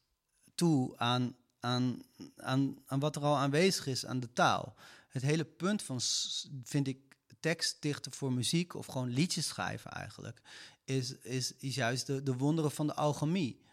[0.55, 2.01] toe aan, aan,
[2.35, 4.75] aan, aan wat er al aanwezig is aan de taal.
[5.07, 5.99] Het hele punt van,
[6.63, 6.97] vind ik,
[7.39, 10.41] tekstdichten voor muziek of gewoon liedjes schrijven eigenlijk,
[10.83, 13.64] is, is, is juist de, de wonderen van de alchemie.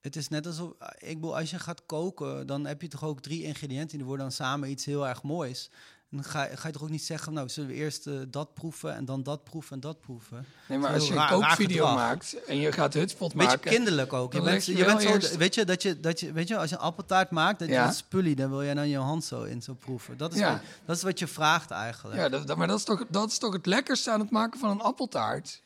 [0.00, 3.20] Het is net alsof, ik bedoel, als je gaat koken, dan heb je toch ook
[3.20, 5.70] drie ingrediënten en die worden dan samen iets heel erg moois.
[6.10, 8.14] En dan ga, je- ga je toch ook niet zeggen, nou, zullen we eerst eh,
[8.28, 10.46] dat proeven en dan dat proeven en dat proeven.
[10.68, 13.70] Nee, maar als je een raar- kookvideo maakt en je gaat hutspot Beetje maken...
[13.70, 14.32] kinderlijk ook.
[14.32, 16.56] Je bent, je je bent zo, eerst- weet je, dat je, dat je, weet je,
[16.56, 17.84] als je een appeltaart maakt, dat je Ja.
[17.86, 20.16] dat spullie, dan wil jij dan je hand zo in zo proeven.
[20.16, 20.52] Dat is, Ja.
[20.52, 22.16] wat, dat is wat je vraagt eigenlijk.
[22.20, 24.60] Ja, dat, dat- maar dat is, toch, dat is toch het lekkerste aan het maken
[24.60, 25.62] van een appeltaart?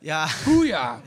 [0.00, 1.00] Ja, Hoe ja.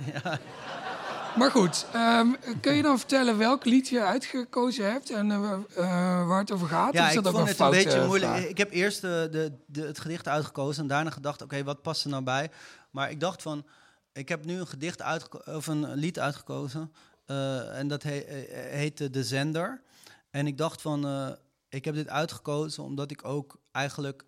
[1.37, 2.27] Maar goed, ehm,
[2.61, 6.67] kun je dan vertellen welk lied je uitgekozen hebt en eh, eh, waar het over
[6.67, 6.93] gaat?
[6.93, 8.31] ja ik dat ook vond een het een beetje moeilijk.
[8.31, 8.47] vraag?
[8.47, 12.03] Ik heb eerst de, de, de, het gedicht uitgekozen en daarna gedacht, oké, wat past
[12.03, 12.51] er nou bij?
[12.91, 13.65] Maar ik dacht van,
[14.13, 16.91] ik heb nu een gedicht uitgeko- of een lied uitgekozen
[17.25, 19.81] eh, en dat he, eh, heette De Zender.
[20.29, 21.29] En ik dacht van, eh,
[21.69, 24.25] ik heb dit uitgekozen omdat ik ook eigenlijk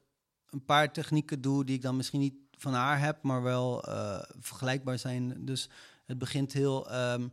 [0.49, 4.19] een paar technieken doe die ik dan misschien niet van haar heb, maar wel eh,
[4.39, 5.45] vergelijkbaar zijn.
[5.45, 5.69] Dus
[6.05, 6.89] het begint heel.
[6.89, 7.27] ehm,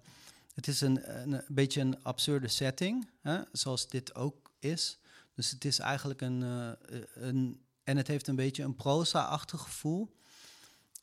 [0.54, 4.98] het is een, een, beetje een absurde setting, hè, zoals dit ook is.
[5.34, 7.60] Dus het is eigenlijk een, eh, een.
[7.84, 10.16] En het heeft een beetje een proza-achtig gevoel.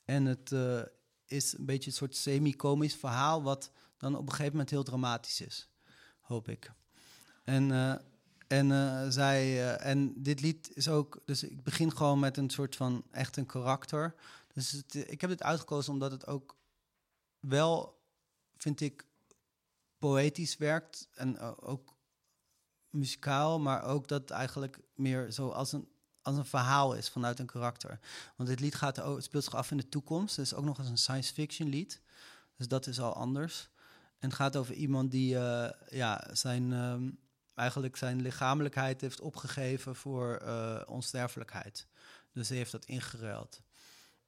[0.06, 0.82] En het eh,
[1.26, 5.42] is een beetje een soort semi-komisch verhaal, wat dan op een gegeven moment heel dramatisch
[5.42, 5.70] is,
[6.22, 6.72] hoop ik.
[7.44, 7.96] En, eh,
[8.48, 13.04] en, zij, en dit lied is ook, dus ik begin gewoon met een soort van
[13.12, 14.16] echt een karakter.
[14.54, 16.59] Dus ik heb dit uitgekozen omdat het ook
[17.40, 18.02] wel,
[18.58, 19.08] vind ik,
[19.98, 21.98] poëtisch werkt en eh, ook
[22.90, 25.90] muzikaal, maar ook dat het eigenlijk meer zo als een,
[26.22, 28.00] als een verhaal is vanuit een karakter.
[28.36, 30.90] Want dit lied gaat het speelt zich af in de toekomst, dus ook nog eens
[30.90, 32.02] een science fiction lied.
[32.56, 33.70] Dus dat is al anders.
[34.20, 37.10] En het gaat over iemand die eh, ja, zijn, ehm,
[37.54, 41.88] eigenlijk zijn lichamelijkheid heeft opgegeven voor eh, onsterfelijkheid.
[42.34, 43.62] Dus hij heeft dat ingeruild.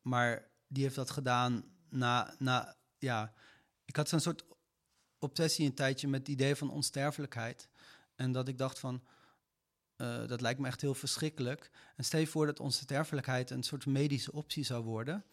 [0.01, 3.33] Maar die heeft dat gedaan na, na ja,
[3.85, 4.43] ik had zo'n soort
[5.19, 7.67] obsessie een tijdje met het idee van onsterfelijkheid.
[8.15, 9.03] En dat ik dacht van,
[9.95, 11.71] eh, dat lijkt me echt heel verschrikkelijk.
[11.95, 15.23] En stel je voor dat onsterfelijkheid een soort medische optie zou worden.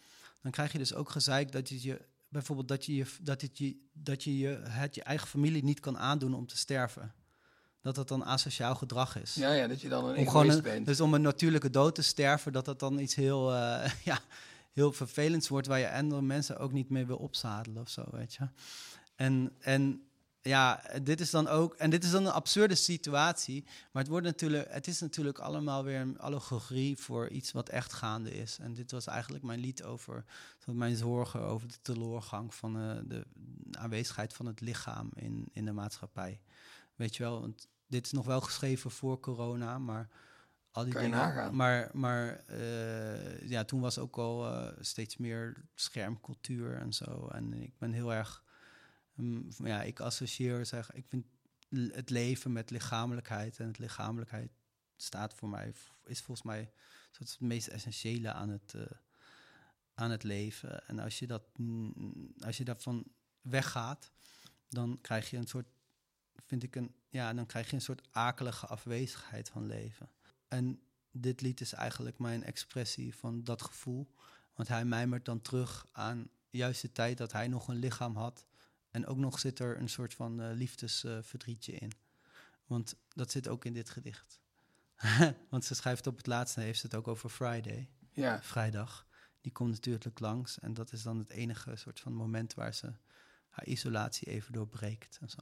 [0.43, 3.59] Dan krijg je dus ook gezeik dat je je, bijvoorbeeld dat je je, dat het
[3.59, 7.15] je, dat je, je het je eigen familie niet kan aandoen om te sterven.
[7.83, 9.35] Dat dat dan asociaal gedrag is.
[9.35, 10.87] Ja, ja, dat je dan een om gewoon egoïst een- bent.
[10.87, 14.19] dus om een natuurlijke dood te sterven, dat dat dan iets heel, eh, ja,
[14.79, 18.35] heel vervelends wordt, waar je andere mensen ook niet mee wil opzadelen of zo, weet
[18.35, 18.49] je.
[19.17, 20.09] En, en
[20.41, 24.27] ja, dit is dan ook, en dit is dan een absurde situatie, maar het, wordt
[24.27, 28.59] natuurlijk, het is natuurlijk allemaal weer een allegorie voor iets wat echt gaande is.
[28.59, 30.25] En dit was eigenlijk mijn lied over
[30.65, 33.27] mijn zorgen over de teleurgang van eh, de
[33.73, 36.41] aanwezigheid van het lichaam in, in de maatschappij.
[36.95, 40.09] Weet je wel, want dit is nog wel geschreven voor corona, maar
[40.71, 41.19] al die Kan dingen.
[41.19, 41.57] nagaan.
[41.57, 47.29] Maar, maar eh, ja, toen was ook al eh, steeds meer schermcultuur en zo.
[47.29, 48.45] En ik ben heel erg,
[49.15, 51.27] mm, ja, ik associeer, zeg, ik vind
[51.93, 54.51] het leven met lichamelijkheid en het lichamelijkheid
[54.97, 55.73] staat voor mij,
[56.05, 56.73] is volgens mij
[57.19, 58.83] het meest essentiële aan het, eh,
[59.95, 60.87] aan het leven.
[60.87, 63.05] En als je, dat, mm, als je daarvan
[63.41, 64.13] weggaat,
[64.69, 65.67] dan krijg je een soort,
[66.47, 70.11] vind ik een, ja, dan krijg je een soort akelige afwezigheid van leven.
[70.49, 70.81] En
[71.11, 74.11] dit lied is eigenlijk mijn expressie van dat gevoel.
[74.55, 78.47] Want hij mijmert dan terug aan juist de tijd dat hij nog een lichaam had.
[78.91, 81.93] En ook nog zit er een soort van uh, liefdesverdrietje in.
[82.67, 84.41] Want dat zit ook in dit gedicht.
[85.51, 87.89] Want ze schrijft op het laatste, heeft ze het ook over Friday.
[88.11, 88.43] Ja.
[88.43, 89.07] Vrijdag.
[89.41, 90.59] Die komt natuurlijk langs.
[90.59, 92.93] En dat is dan het enige soort van moment waar ze
[93.49, 95.19] haar isolatie even doorbreekt.
[95.21, 95.39] En zo.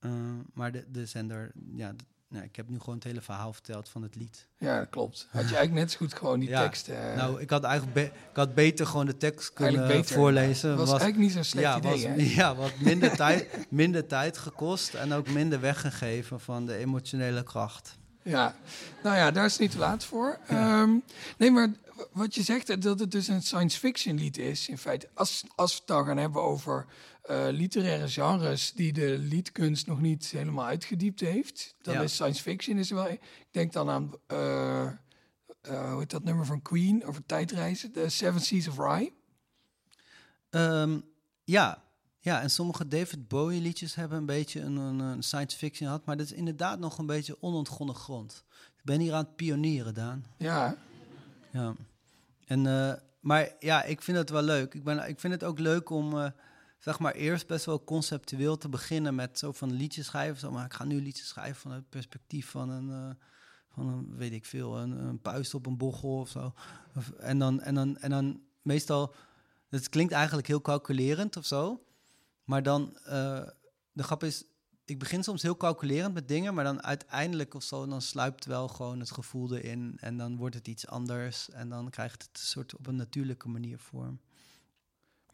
[0.00, 1.94] Uh, maar de, de zender, ja,
[2.34, 4.46] nou, ik heb nu gewoon het hele verhaal verteld van het lied.
[4.58, 5.28] Ja, dat klopt.
[5.30, 6.88] Had je eigenlijk net zo goed gewoon die ja, tekst...
[6.88, 10.68] Uh, nou, ik had eigenlijk ik had beter gewoon de tekst kunnen beter, voorlezen.
[10.68, 12.34] Dat was, was, eigenlijk niet zo'n slecht ja, idee, was?
[12.40, 17.98] Ja, wat minder tijd, minder tijd gekost en ook minder weggegeven van de emotionele kracht.
[18.22, 18.54] Ja,
[19.02, 20.38] nou ja, daar is het niet te laat voor.
[20.48, 20.80] Ja.
[20.80, 21.02] Um,
[21.38, 21.72] nee, maar
[22.12, 25.08] wat je zegt, dat het dus een science fiction lied is, in feite.
[25.14, 26.86] Als, als we het dan gaan hebben over
[27.30, 32.00] uh, literaire genres die de liedkunst nog niet helemaal uitgediept heeft, dan Ja.
[32.02, 33.08] is science fiction is wel.
[33.08, 34.38] Ik denk dan aan, uh,
[35.68, 39.12] uh, hoe heet dat nummer van Queen over tijdreizen, The Seven Seas of Rye.
[40.50, 40.98] Ehm,
[41.44, 41.82] ja.
[42.20, 46.04] ja, en sommige David Bowie liedjes hebben een beetje een, een, een science fiction gehad,
[46.06, 48.44] maar dat is inderdaad nog een beetje onontgonnen grond.
[48.76, 50.24] Ik ben hier aan het pionieren, Daan.
[50.38, 50.76] Ja,
[51.50, 51.74] Ja.
[52.46, 54.74] En, eh, maar ja, ik vind het wel leuk.
[54.74, 56.30] Ik, ben, ik vind het ook leuk om, eh,
[56.84, 60.40] zeg maar, eerst best wel conceptueel te beginnen met zo van liedjes schrijven.
[60.40, 63.26] Zo, maar ik ga nu liedjes schrijven van het perspectief van een, eh,
[63.68, 66.52] van een weet ik veel, een, een puist op een bochel of zo.
[67.18, 69.14] En, dan, en, dan, en dan meestal,
[69.68, 71.84] het klinkt eigenlijk heel calculerend of zo.
[72.44, 73.42] Maar dan, eh,
[73.92, 74.44] de grap is,
[74.84, 78.68] ik begin soms heel calculerend met dingen, maar dan uiteindelijk of zo, dan sluipt wel
[78.68, 82.46] gewoon het gevoel erin en dan wordt het iets anders en dan krijgt het een
[82.46, 84.20] soort op een natuurlijke manier vorm.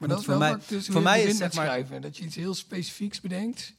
[0.00, 2.02] Maar dat is voor mij- dus voor mij is zeg maar- schrijven.
[2.02, 3.72] Dat je iets heel specifieks bedenkt.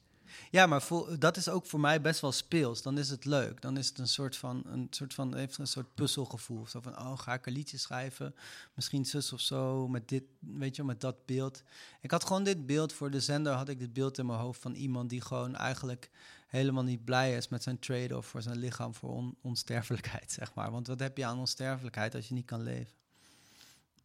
[0.52, 2.82] Ja, maar voor, dat is ook voor mij best wel speels.
[2.82, 3.62] Dan is het leuk.
[3.62, 6.68] Dan is het een soort van, een soort van, heeft een soort puzzelgevoel.
[6.68, 8.36] Zo van, oh, ga ik een liedje schrijven?
[8.74, 11.64] Misschien zus of zo, met dit, weet je, met dat beeld.
[12.02, 14.62] Ik had gewoon dit beeld voor de zender, had ik dit beeld in mijn hoofd
[14.62, 16.10] van iemand die gewoon eigenlijk
[16.48, 20.72] helemaal niet blij is met zijn trade-off voor zijn lichaam voor on- onsterfelijkheid, zeg maar.
[20.72, 22.94] Want wat heb je aan onsterfelijkheid als je niet kan leven?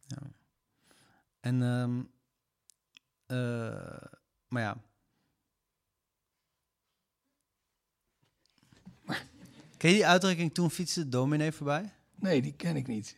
[0.07, 0.17] Ja.
[1.39, 2.03] En, ehm,
[3.25, 4.01] eh,
[4.47, 4.77] maar ja.
[9.77, 11.93] Ken je die uitdrukking toen fietste de dominee voorbij?
[12.15, 13.17] Nee, die ken ik niet.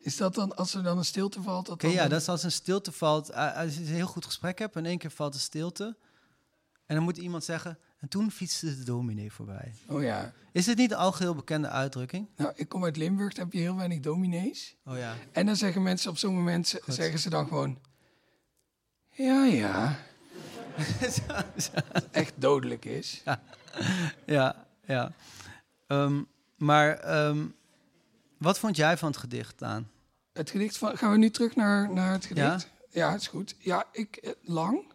[0.00, 1.66] Is dat dan, als er dan een stilte valt?
[1.66, 3.30] Dat dan ja, een- dat is als een stilte valt.
[3.30, 5.96] eh, Als je een heel goed gesprek hebt en in één keer valt de stilte.
[6.86, 9.74] En dan moet iemand zeggen, en toen fietste de dominee voorbij.
[9.88, 10.32] Oh ja.
[10.52, 12.28] Is dit niet een algeheel bekende uitdrukking?
[12.36, 14.76] Nou, ik kom uit Limburg, daar heb je heel weinig dominees.
[14.84, 15.14] Oh ja.
[15.32, 16.94] En dan zeggen mensen op zo'n moment, Goed.
[16.94, 17.78] zeggen ze dan gewoon...
[19.10, 19.98] Ja, ja.
[21.26, 21.70] Wat
[22.10, 23.22] echt dodelijk is.
[24.26, 25.12] Ja, ja.
[25.86, 26.22] Ehm,
[26.56, 27.46] maar ehm,
[28.38, 29.90] wat vond jij van het gedicht, aan?
[30.32, 30.96] Het gedicht van...
[30.96, 32.68] Gaan we nu terug naar, naar het gedicht?
[32.90, 33.06] Ja.
[33.06, 33.54] Ja, het is goed.
[33.58, 34.16] Ja, ik...
[34.16, 34.94] eh, lang?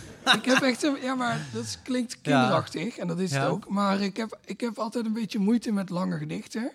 [0.38, 0.82] ik heb echt...
[0.82, 2.96] een- Ja, maar dat klinkt kinderachtig.
[2.98, 3.40] En dat is Ja.
[3.42, 3.68] het ook.
[3.68, 6.72] Maar ik heb, ik heb altijd een beetje moeite met lange gedichten.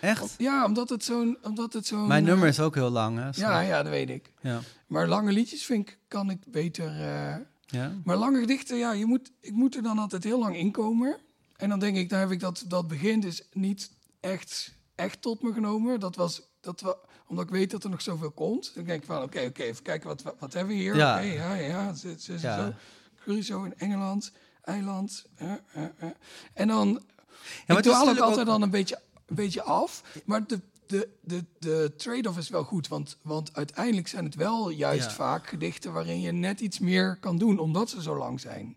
[0.00, 0.34] Echt?
[0.38, 1.38] Ja, omdat het zo'n...
[1.42, 3.28] Omdat het zo'n Mijn eh, nummer is ook heel lang, hè?
[3.32, 4.32] Ja, ja, dat weet ik.
[4.40, 4.60] ja.
[4.86, 6.86] Maar lange liedjes vind ik, kan ik beter...
[6.86, 7.34] eh,
[7.66, 7.92] ja.
[8.04, 11.16] Maar lange gedichten, ja, je moet, ik moet er dan altijd heel lang inkomen.
[11.56, 15.42] En dan denk ik, dan heb ik dat, dat begin dus niet echt, echt tot
[15.42, 16.00] me genomen.
[16.00, 16.96] Dat was, dat wa,
[17.30, 18.74] omdat ik weet dat er nog zoveel komt.
[18.74, 20.96] Dan denk ik van, oké, oké, even kijken, wat, wat hebben we hier?
[20.96, 21.18] Ja.
[21.18, 22.74] Ja, ja, zo, zo, Ja.
[23.24, 25.26] in Engeland, eiland.
[26.54, 26.92] En dan,
[27.66, 30.02] maar ik doe altijd ook- dan een beetje, een beetje af.
[30.24, 32.88] Maar de, de, de, de trade-off is wel goed.
[32.88, 35.14] Want, want uiteindelijk zijn het wel juist Ja.
[35.14, 38.76] vaak gedichten waarin je net iets meer kan doen, omdat ze zo lang zijn.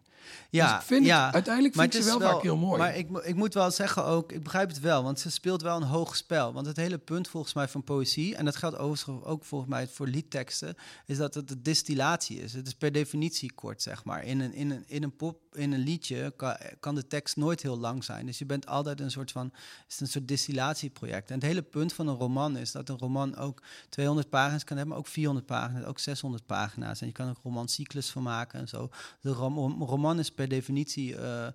[0.50, 2.78] Ja, Dus ik vind het- uiteindelijk vind ik ze wel vaak heel mooi.
[2.78, 5.76] Maar ik, ik moet wel zeggen ook, ik begrijp het wel, want ze speelt wel
[5.78, 6.54] een hoog spel.
[6.54, 9.88] Want het hele punt volgens mij van poëzie, en dat geldt overigens ook volgens mij
[9.88, 12.54] voor liedteksten, is dat het een distillatie is.
[12.54, 14.24] Het is per definitie kort, zeg maar.
[14.24, 17.62] In een, in een, in een pop, in een liedje kan, kan de tekst nooit
[17.62, 18.26] heel lang zijn.
[18.26, 19.52] Dus je bent altijd een soort van,
[19.88, 21.30] is een soort distillatieproject.
[21.30, 24.78] En het hele punt van een roman is dat een roman ook 200 pagina's kan
[24.78, 27.02] hebben, maar ook 400 pagina's, ook 600 pagina's.
[27.02, 28.90] En je kan ook romancyclus van maken en zo.
[29.22, 31.48] De rom- roman is per definitie eh,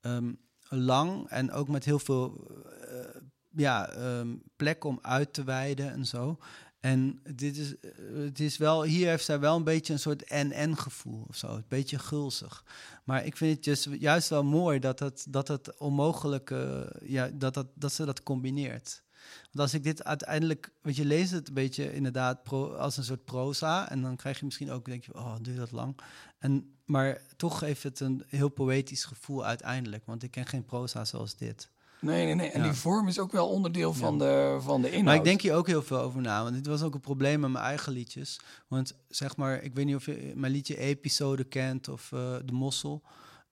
[0.00, 0.32] ehm,
[0.68, 2.50] lang en ook met heel veel
[2.88, 3.20] eh,
[3.56, 6.38] ja, ehm, plek om uit te wijden en zo.
[6.80, 10.24] En dit is, eh, het is wel, hier heeft zij wel een beetje een soort
[10.24, 11.54] en-en gevoel of zo.
[11.54, 12.64] Een beetje gulzig.
[13.04, 17.66] Maar ik vind het juist wel mooi dat het, dat het onmogelijke, ja, dat, dat,
[17.74, 19.02] dat ze dat combineert.
[19.42, 23.24] Want als ik dit uiteindelijk, weet je, leest het een beetje inderdaad als een soort
[23.24, 23.90] proza.
[23.90, 26.00] En dan krijg je misschien ook, denk je, oh, duurt dat lang.
[26.38, 30.06] En, maar toch heeft het een heel poëtisch gevoel uiteindelijk.
[30.06, 31.70] Want ik ken geen proza zoals dit.
[32.00, 32.50] Nee, nee, nee.
[32.50, 32.66] En Ja.
[32.66, 35.04] die vorm is ook wel onderdeel van, de, van de inhoud.
[35.04, 36.42] Maar ik denk hier ook heel veel over na.
[36.42, 38.40] Want dit was ook een probleem met mijn eigen liedjes.
[38.68, 42.52] Want zeg maar, ik weet niet of je mijn liedje Episode kent of eh, De
[42.52, 43.02] Mossel.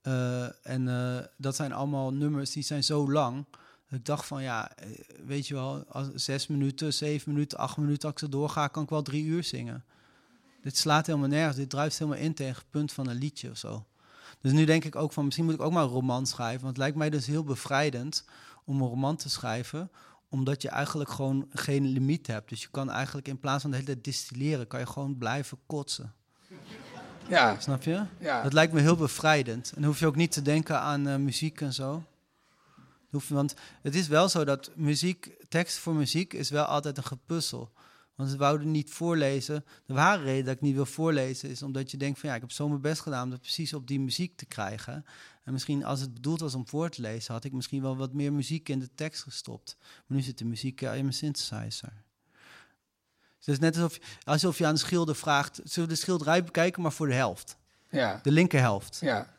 [0.03, 3.45] Eh, en eh, dat zijn allemaal nummers die zijn zo lang.
[3.91, 4.71] Dat ik dacht van ja,
[5.27, 8.83] weet je wel, als zes minuten, zeven minuten, acht minuten, als ik zo doorga, kan
[8.83, 9.85] ik wel drie uur zingen.
[10.63, 11.57] Dit slaat helemaal nergens.
[11.57, 13.85] Dit druist helemaal in tegen het punt van een liedje of zo.
[14.41, 16.61] Dus nu denk ik ook van, misschien moet ik ook maar een roman schrijven.
[16.61, 18.25] Want het lijkt mij dus heel bevrijdend
[18.65, 19.91] om een roman te schrijven
[20.29, 22.49] omdat je eigenlijk gewoon geen limiet hebt.
[22.49, 25.59] Dus je kan eigenlijk in plaats van de hele tijd distilleren, kan je gewoon blijven
[25.67, 26.13] kotsen.
[27.29, 28.05] Ja, Snap je?
[28.19, 28.43] ja.
[28.43, 29.69] Dat lijkt me heel bevrijdend.
[29.69, 32.03] En dan hoef je ook niet te denken aan eh, muziek en zo.
[33.11, 36.97] Hoef je, want het is wel zo dat muziek, tekst voor muziek is wel altijd
[36.97, 37.73] een gepuzzel.
[38.19, 39.65] Want ze wouden niet voorlezen.
[39.87, 42.41] De ware reden dat ik niet wil voorlezen is omdat je denkt van ja, ik
[42.41, 45.05] heb zo mijn best gedaan om dat precies op die muziek te krijgen.
[45.45, 48.13] En misschien als het bedoeld was om voor te lezen, had ik misschien wel wat
[48.13, 49.77] meer muziek in de tekst gestopt.
[49.81, 51.93] Maar nu zit de muziek ja, in mijn synthesizer.
[53.37, 56.45] Dus het is net alsof, alsof je aan de schilder vraagt, zullen we de schilderij
[56.45, 57.57] bekijken, maar voor de helft.
[57.91, 58.99] ja, De linker helft.
[59.01, 59.37] ja.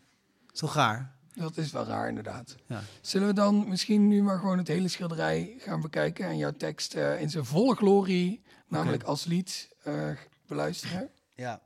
[0.52, 1.18] Zo gaar.
[1.34, 2.56] Dat is wel raar, inderdaad.
[2.68, 2.82] Ja.
[3.02, 6.94] Zullen we dan misschien nu maar gewoon het hele schilderij gaan bekijken en jouw tekst
[6.94, 10.11] eh, in zijn volle glorie, namelijk als lied, eh,
[10.47, 11.09] beluisteren?
[11.36, 11.61] Ja.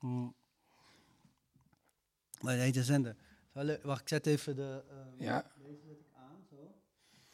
[0.00, 0.34] Mm.
[2.40, 3.16] Maar nee, de zender.
[3.82, 4.82] Wacht, ik zet even de.
[5.18, 5.44] eh, Ja,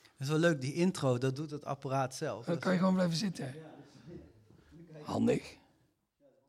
[0.03, 2.45] Dat is wel leuk, die intro, dat doet het apparaat zelf.
[2.47, 3.55] dan kan je gewoon blijven zitten.
[5.03, 5.57] Handig.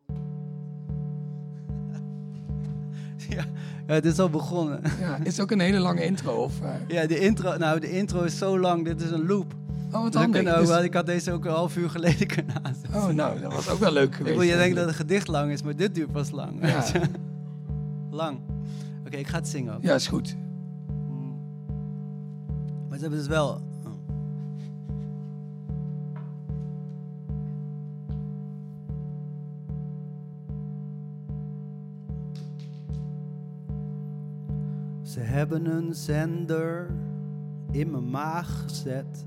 [3.30, 3.46] ja,
[3.86, 4.82] het is al begonnen.
[5.00, 6.44] Ja, is het ook een hele lange intro?
[6.44, 6.76] Of, eh?
[6.88, 9.54] ja, de intro, nou, de intro is zo lang, dit is een loop.
[9.94, 10.54] Oh, wat handig.
[10.60, 12.96] ook Dus- ik had deze ook een half uur geleden kunnen aanzetten.
[13.02, 14.36] oh, nou, dat was ook wel leuk ik geweest.
[14.36, 16.68] wil je denken dat het gedicht lang is, maar dit duurt pas lang.
[16.68, 16.76] Ja.
[16.76, 17.02] weet je.
[18.12, 18.40] lang.
[19.06, 19.82] Oké, ik ga het zingen ook.
[19.84, 20.36] Ja, is goed.
[21.10, 21.36] Mm.
[22.90, 23.48] Maar ze hebben dus wel.
[23.50, 23.62] oh.
[35.04, 36.90] Ze hebben een zender
[37.72, 39.26] in mijn maag gezet.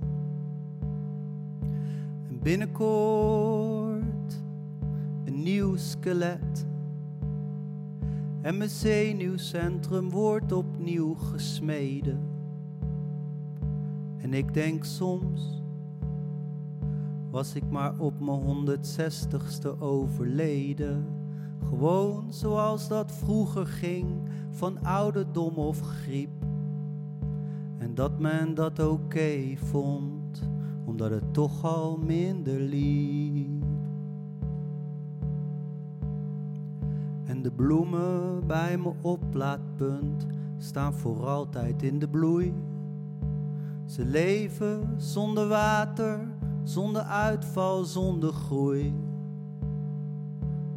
[2.46, 4.42] En binnenkort
[5.24, 6.66] een nieuw skelet.
[8.42, 12.20] En mijn zenuwcentrum wordt opnieuw gesmeden.
[14.18, 15.62] En ik denk soms,
[17.30, 21.06] was ik maar op mijn 160ste overleden.
[21.64, 26.44] Gewoon zoals dat vroeger ging, van ouderdom of griep.
[27.78, 30.15] En dat men dat oké vond,
[30.96, 33.64] omdat het toch al minder liep.
[37.24, 40.26] En de bloemen bij mijn oplaadpunt
[40.58, 42.54] staan voor altijd in de bloei.
[43.84, 46.20] Ze leven zonder water,
[46.62, 48.94] zonder uitval, zonder groei.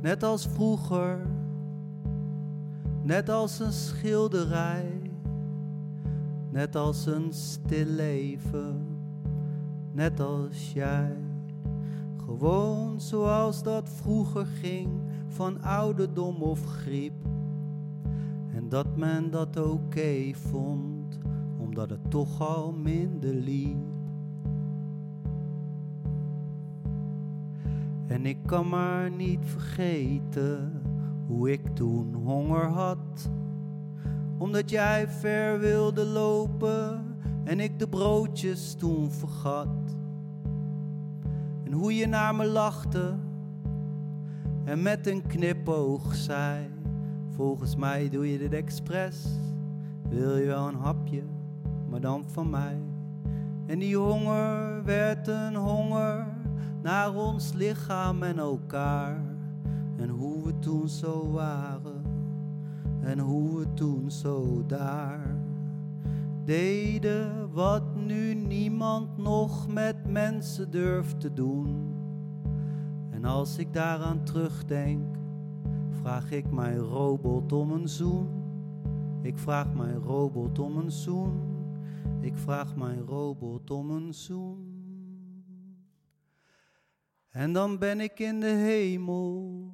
[0.02, 1.28] Net als vroeger,
[3.04, 5.02] net als een schilderij,
[6.52, 8.89] net als een stil leven,
[10.00, 11.16] net als jij.
[12.26, 14.90] Gewoon zoals dat vroeger ging,
[15.28, 17.26] van ouderdom of griep.
[18.54, 21.20] En dat men dat oké vond,
[21.58, 23.78] omdat het toch al minder liep.
[28.08, 30.82] En ik kan maar niet vergeten
[31.28, 33.32] hoe ik toen honger had.
[34.38, 37.09] Omdat jij ver wilde lopen
[37.44, 39.98] en ik de broodjes toen vergat.
[41.64, 43.16] En hoe je naar me lachte
[44.64, 46.70] en met een knipoog zei:
[47.30, 49.26] Volgens mij doe je dit expres.
[50.10, 51.24] Wil je wel een hapje,
[51.90, 52.82] maar dan van mij.
[53.66, 56.28] En die honger werd een honger
[56.82, 59.22] naar ons lichaam en elkaar.
[59.98, 62.04] En hoe we toen zo waren
[63.02, 65.29] en hoe we toen zo daar
[66.50, 71.94] deden wat nu niemand nog met mensen durft te doen.
[73.12, 75.18] En als ik daaraan terugdenk,
[75.90, 78.30] vraag ik mijn robot om een zoen.
[79.22, 81.42] Ik vraag mijn robot om een zoen.
[82.22, 84.68] Ik vraag mijn robot om een zoen.
[87.30, 89.74] En dan ben ik in de hemel,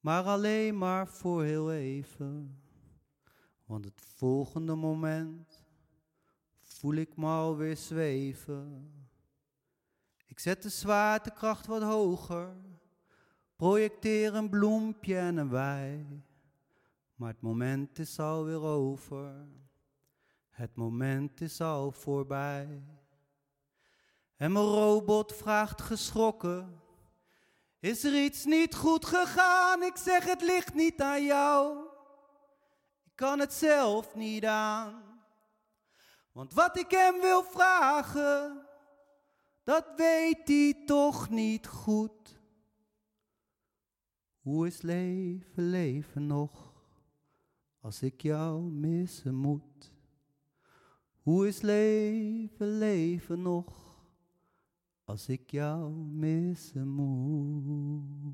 [0.00, 2.60] maar alleen maar voor heel even.
[3.70, 5.64] Want het volgende moment
[6.60, 8.92] voel ik me alweer zweven.
[10.26, 12.56] Ik zet de zwaartekracht wat hoger,
[13.56, 16.06] projecteer een bloempje en een wei.
[17.14, 19.46] Maar het moment is alweer over,
[20.50, 22.82] het moment is al voorbij.
[24.36, 26.80] En mijn robot vraagt geschrokken,
[27.78, 29.82] is er iets niet goed gegaan?
[29.82, 31.89] Ik zeg het ligt niet aan jou,
[33.20, 35.02] kan het zelf niet aan.
[36.32, 38.66] Want wat ik hem wil vragen,
[39.64, 42.40] dat weet hij toch niet goed.
[44.40, 46.72] Hoe is leven, leven nog,
[47.80, 49.92] als ik jou missen moet?
[51.22, 54.04] Hoe is leven, leven nog,
[55.04, 58.29] als ik jou missen moet?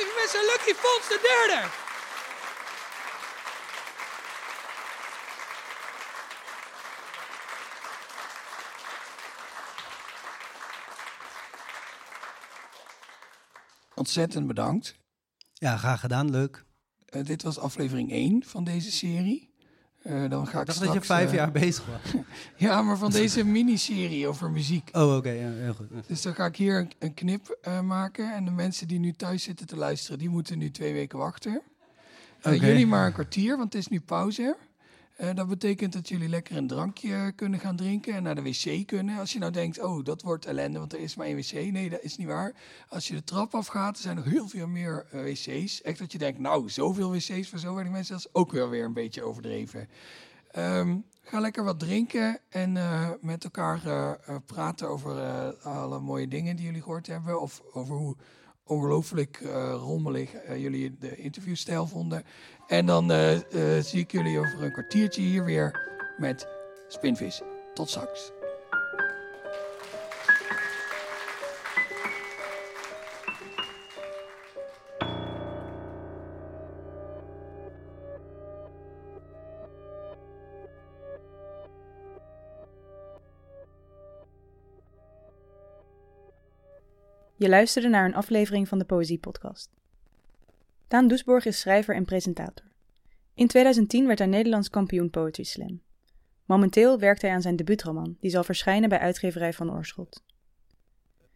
[0.00, 1.68] Lieve mensen, Lucky Fons de derde.
[13.94, 14.98] Ontzettend bedankt.
[15.52, 16.64] Ja, graag gedaan, leuk.
[17.06, 19.49] Uh, dit was aflevering 1 van deze serie.
[20.02, 22.22] Uh, dan ga ik, ik dacht dat je vijf uh, jaar bezig was.
[22.66, 24.88] ja, maar van deze miniserie over muziek.
[24.92, 25.88] Oh, oké, okay, ja, heel goed.
[26.06, 28.34] Dus dan ga ik hier een, een knip uh, maken.
[28.34, 31.62] En de mensen die nu thuis zitten te luisteren, die moeten nu twee weken wachten.
[32.38, 32.56] Okay.
[32.56, 34.56] Jullie maar een kwartier, want het is nu pauze.
[35.20, 38.86] Uh, dat betekent dat jullie lekker een drankje kunnen gaan drinken en naar de wc
[38.86, 39.18] kunnen.
[39.18, 41.52] Als je nou denkt, oh, dat wordt ellende, want er is maar één wc.
[41.52, 42.52] Nee, dat is niet waar.
[42.88, 45.82] Als je de trap afgaat, er zijn nog heel veel meer uh, wc's.
[45.82, 48.68] Echt dat je denkt, nou, zoveel wc's voor zo weinig mensen, dat is ook wel
[48.68, 49.88] weer een beetje overdreven.
[50.56, 53.80] Um, ga lekker wat drinken en uh, met elkaar
[54.46, 55.12] praten over
[55.62, 57.40] alle mooie dingen die jullie gehoord hebben.
[57.40, 58.16] Of over hoe
[58.70, 62.24] ongelooflijk uh, rommelig uh, jullie de interviewstijl vonden.
[62.66, 63.38] En dan uh,
[63.80, 66.48] zie ik jullie over een kwartiertje hier weer met
[66.88, 67.42] Spinvis.
[67.74, 68.39] Tot straks.
[87.40, 89.70] Je luisterde naar een aflevering van de Poëzie-podcast.
[90.88, 92.66] Daan Doesborg is schrijver en presentator.
[93.34, 95.82] In 2010 werd hij Nederlands kampioen Poetry Slam.
[96.44, 100.22] Momenteel werkt hij aan zijn debuutroman, die zal verschijnen bij uitgeverij Van Oorschot.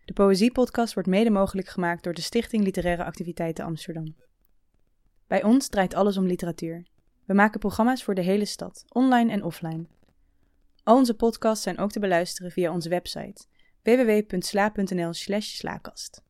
[0.05, 4.17] De Poëzie-podcast wordt mede mogelijk gemaakt door de Stichting Literaire Activiteiten Amsterdam.
[5.27, 6.87] Bij ons draait alles om literatuur.
[7.25, 9.87] We maken programma's voor de hele stad, online en offline.
[10.83, 13.45] Al onze podcasts zijn ook te beluisteren via onze website
[13.87, 16.21] www.sla.nl slash slaakast.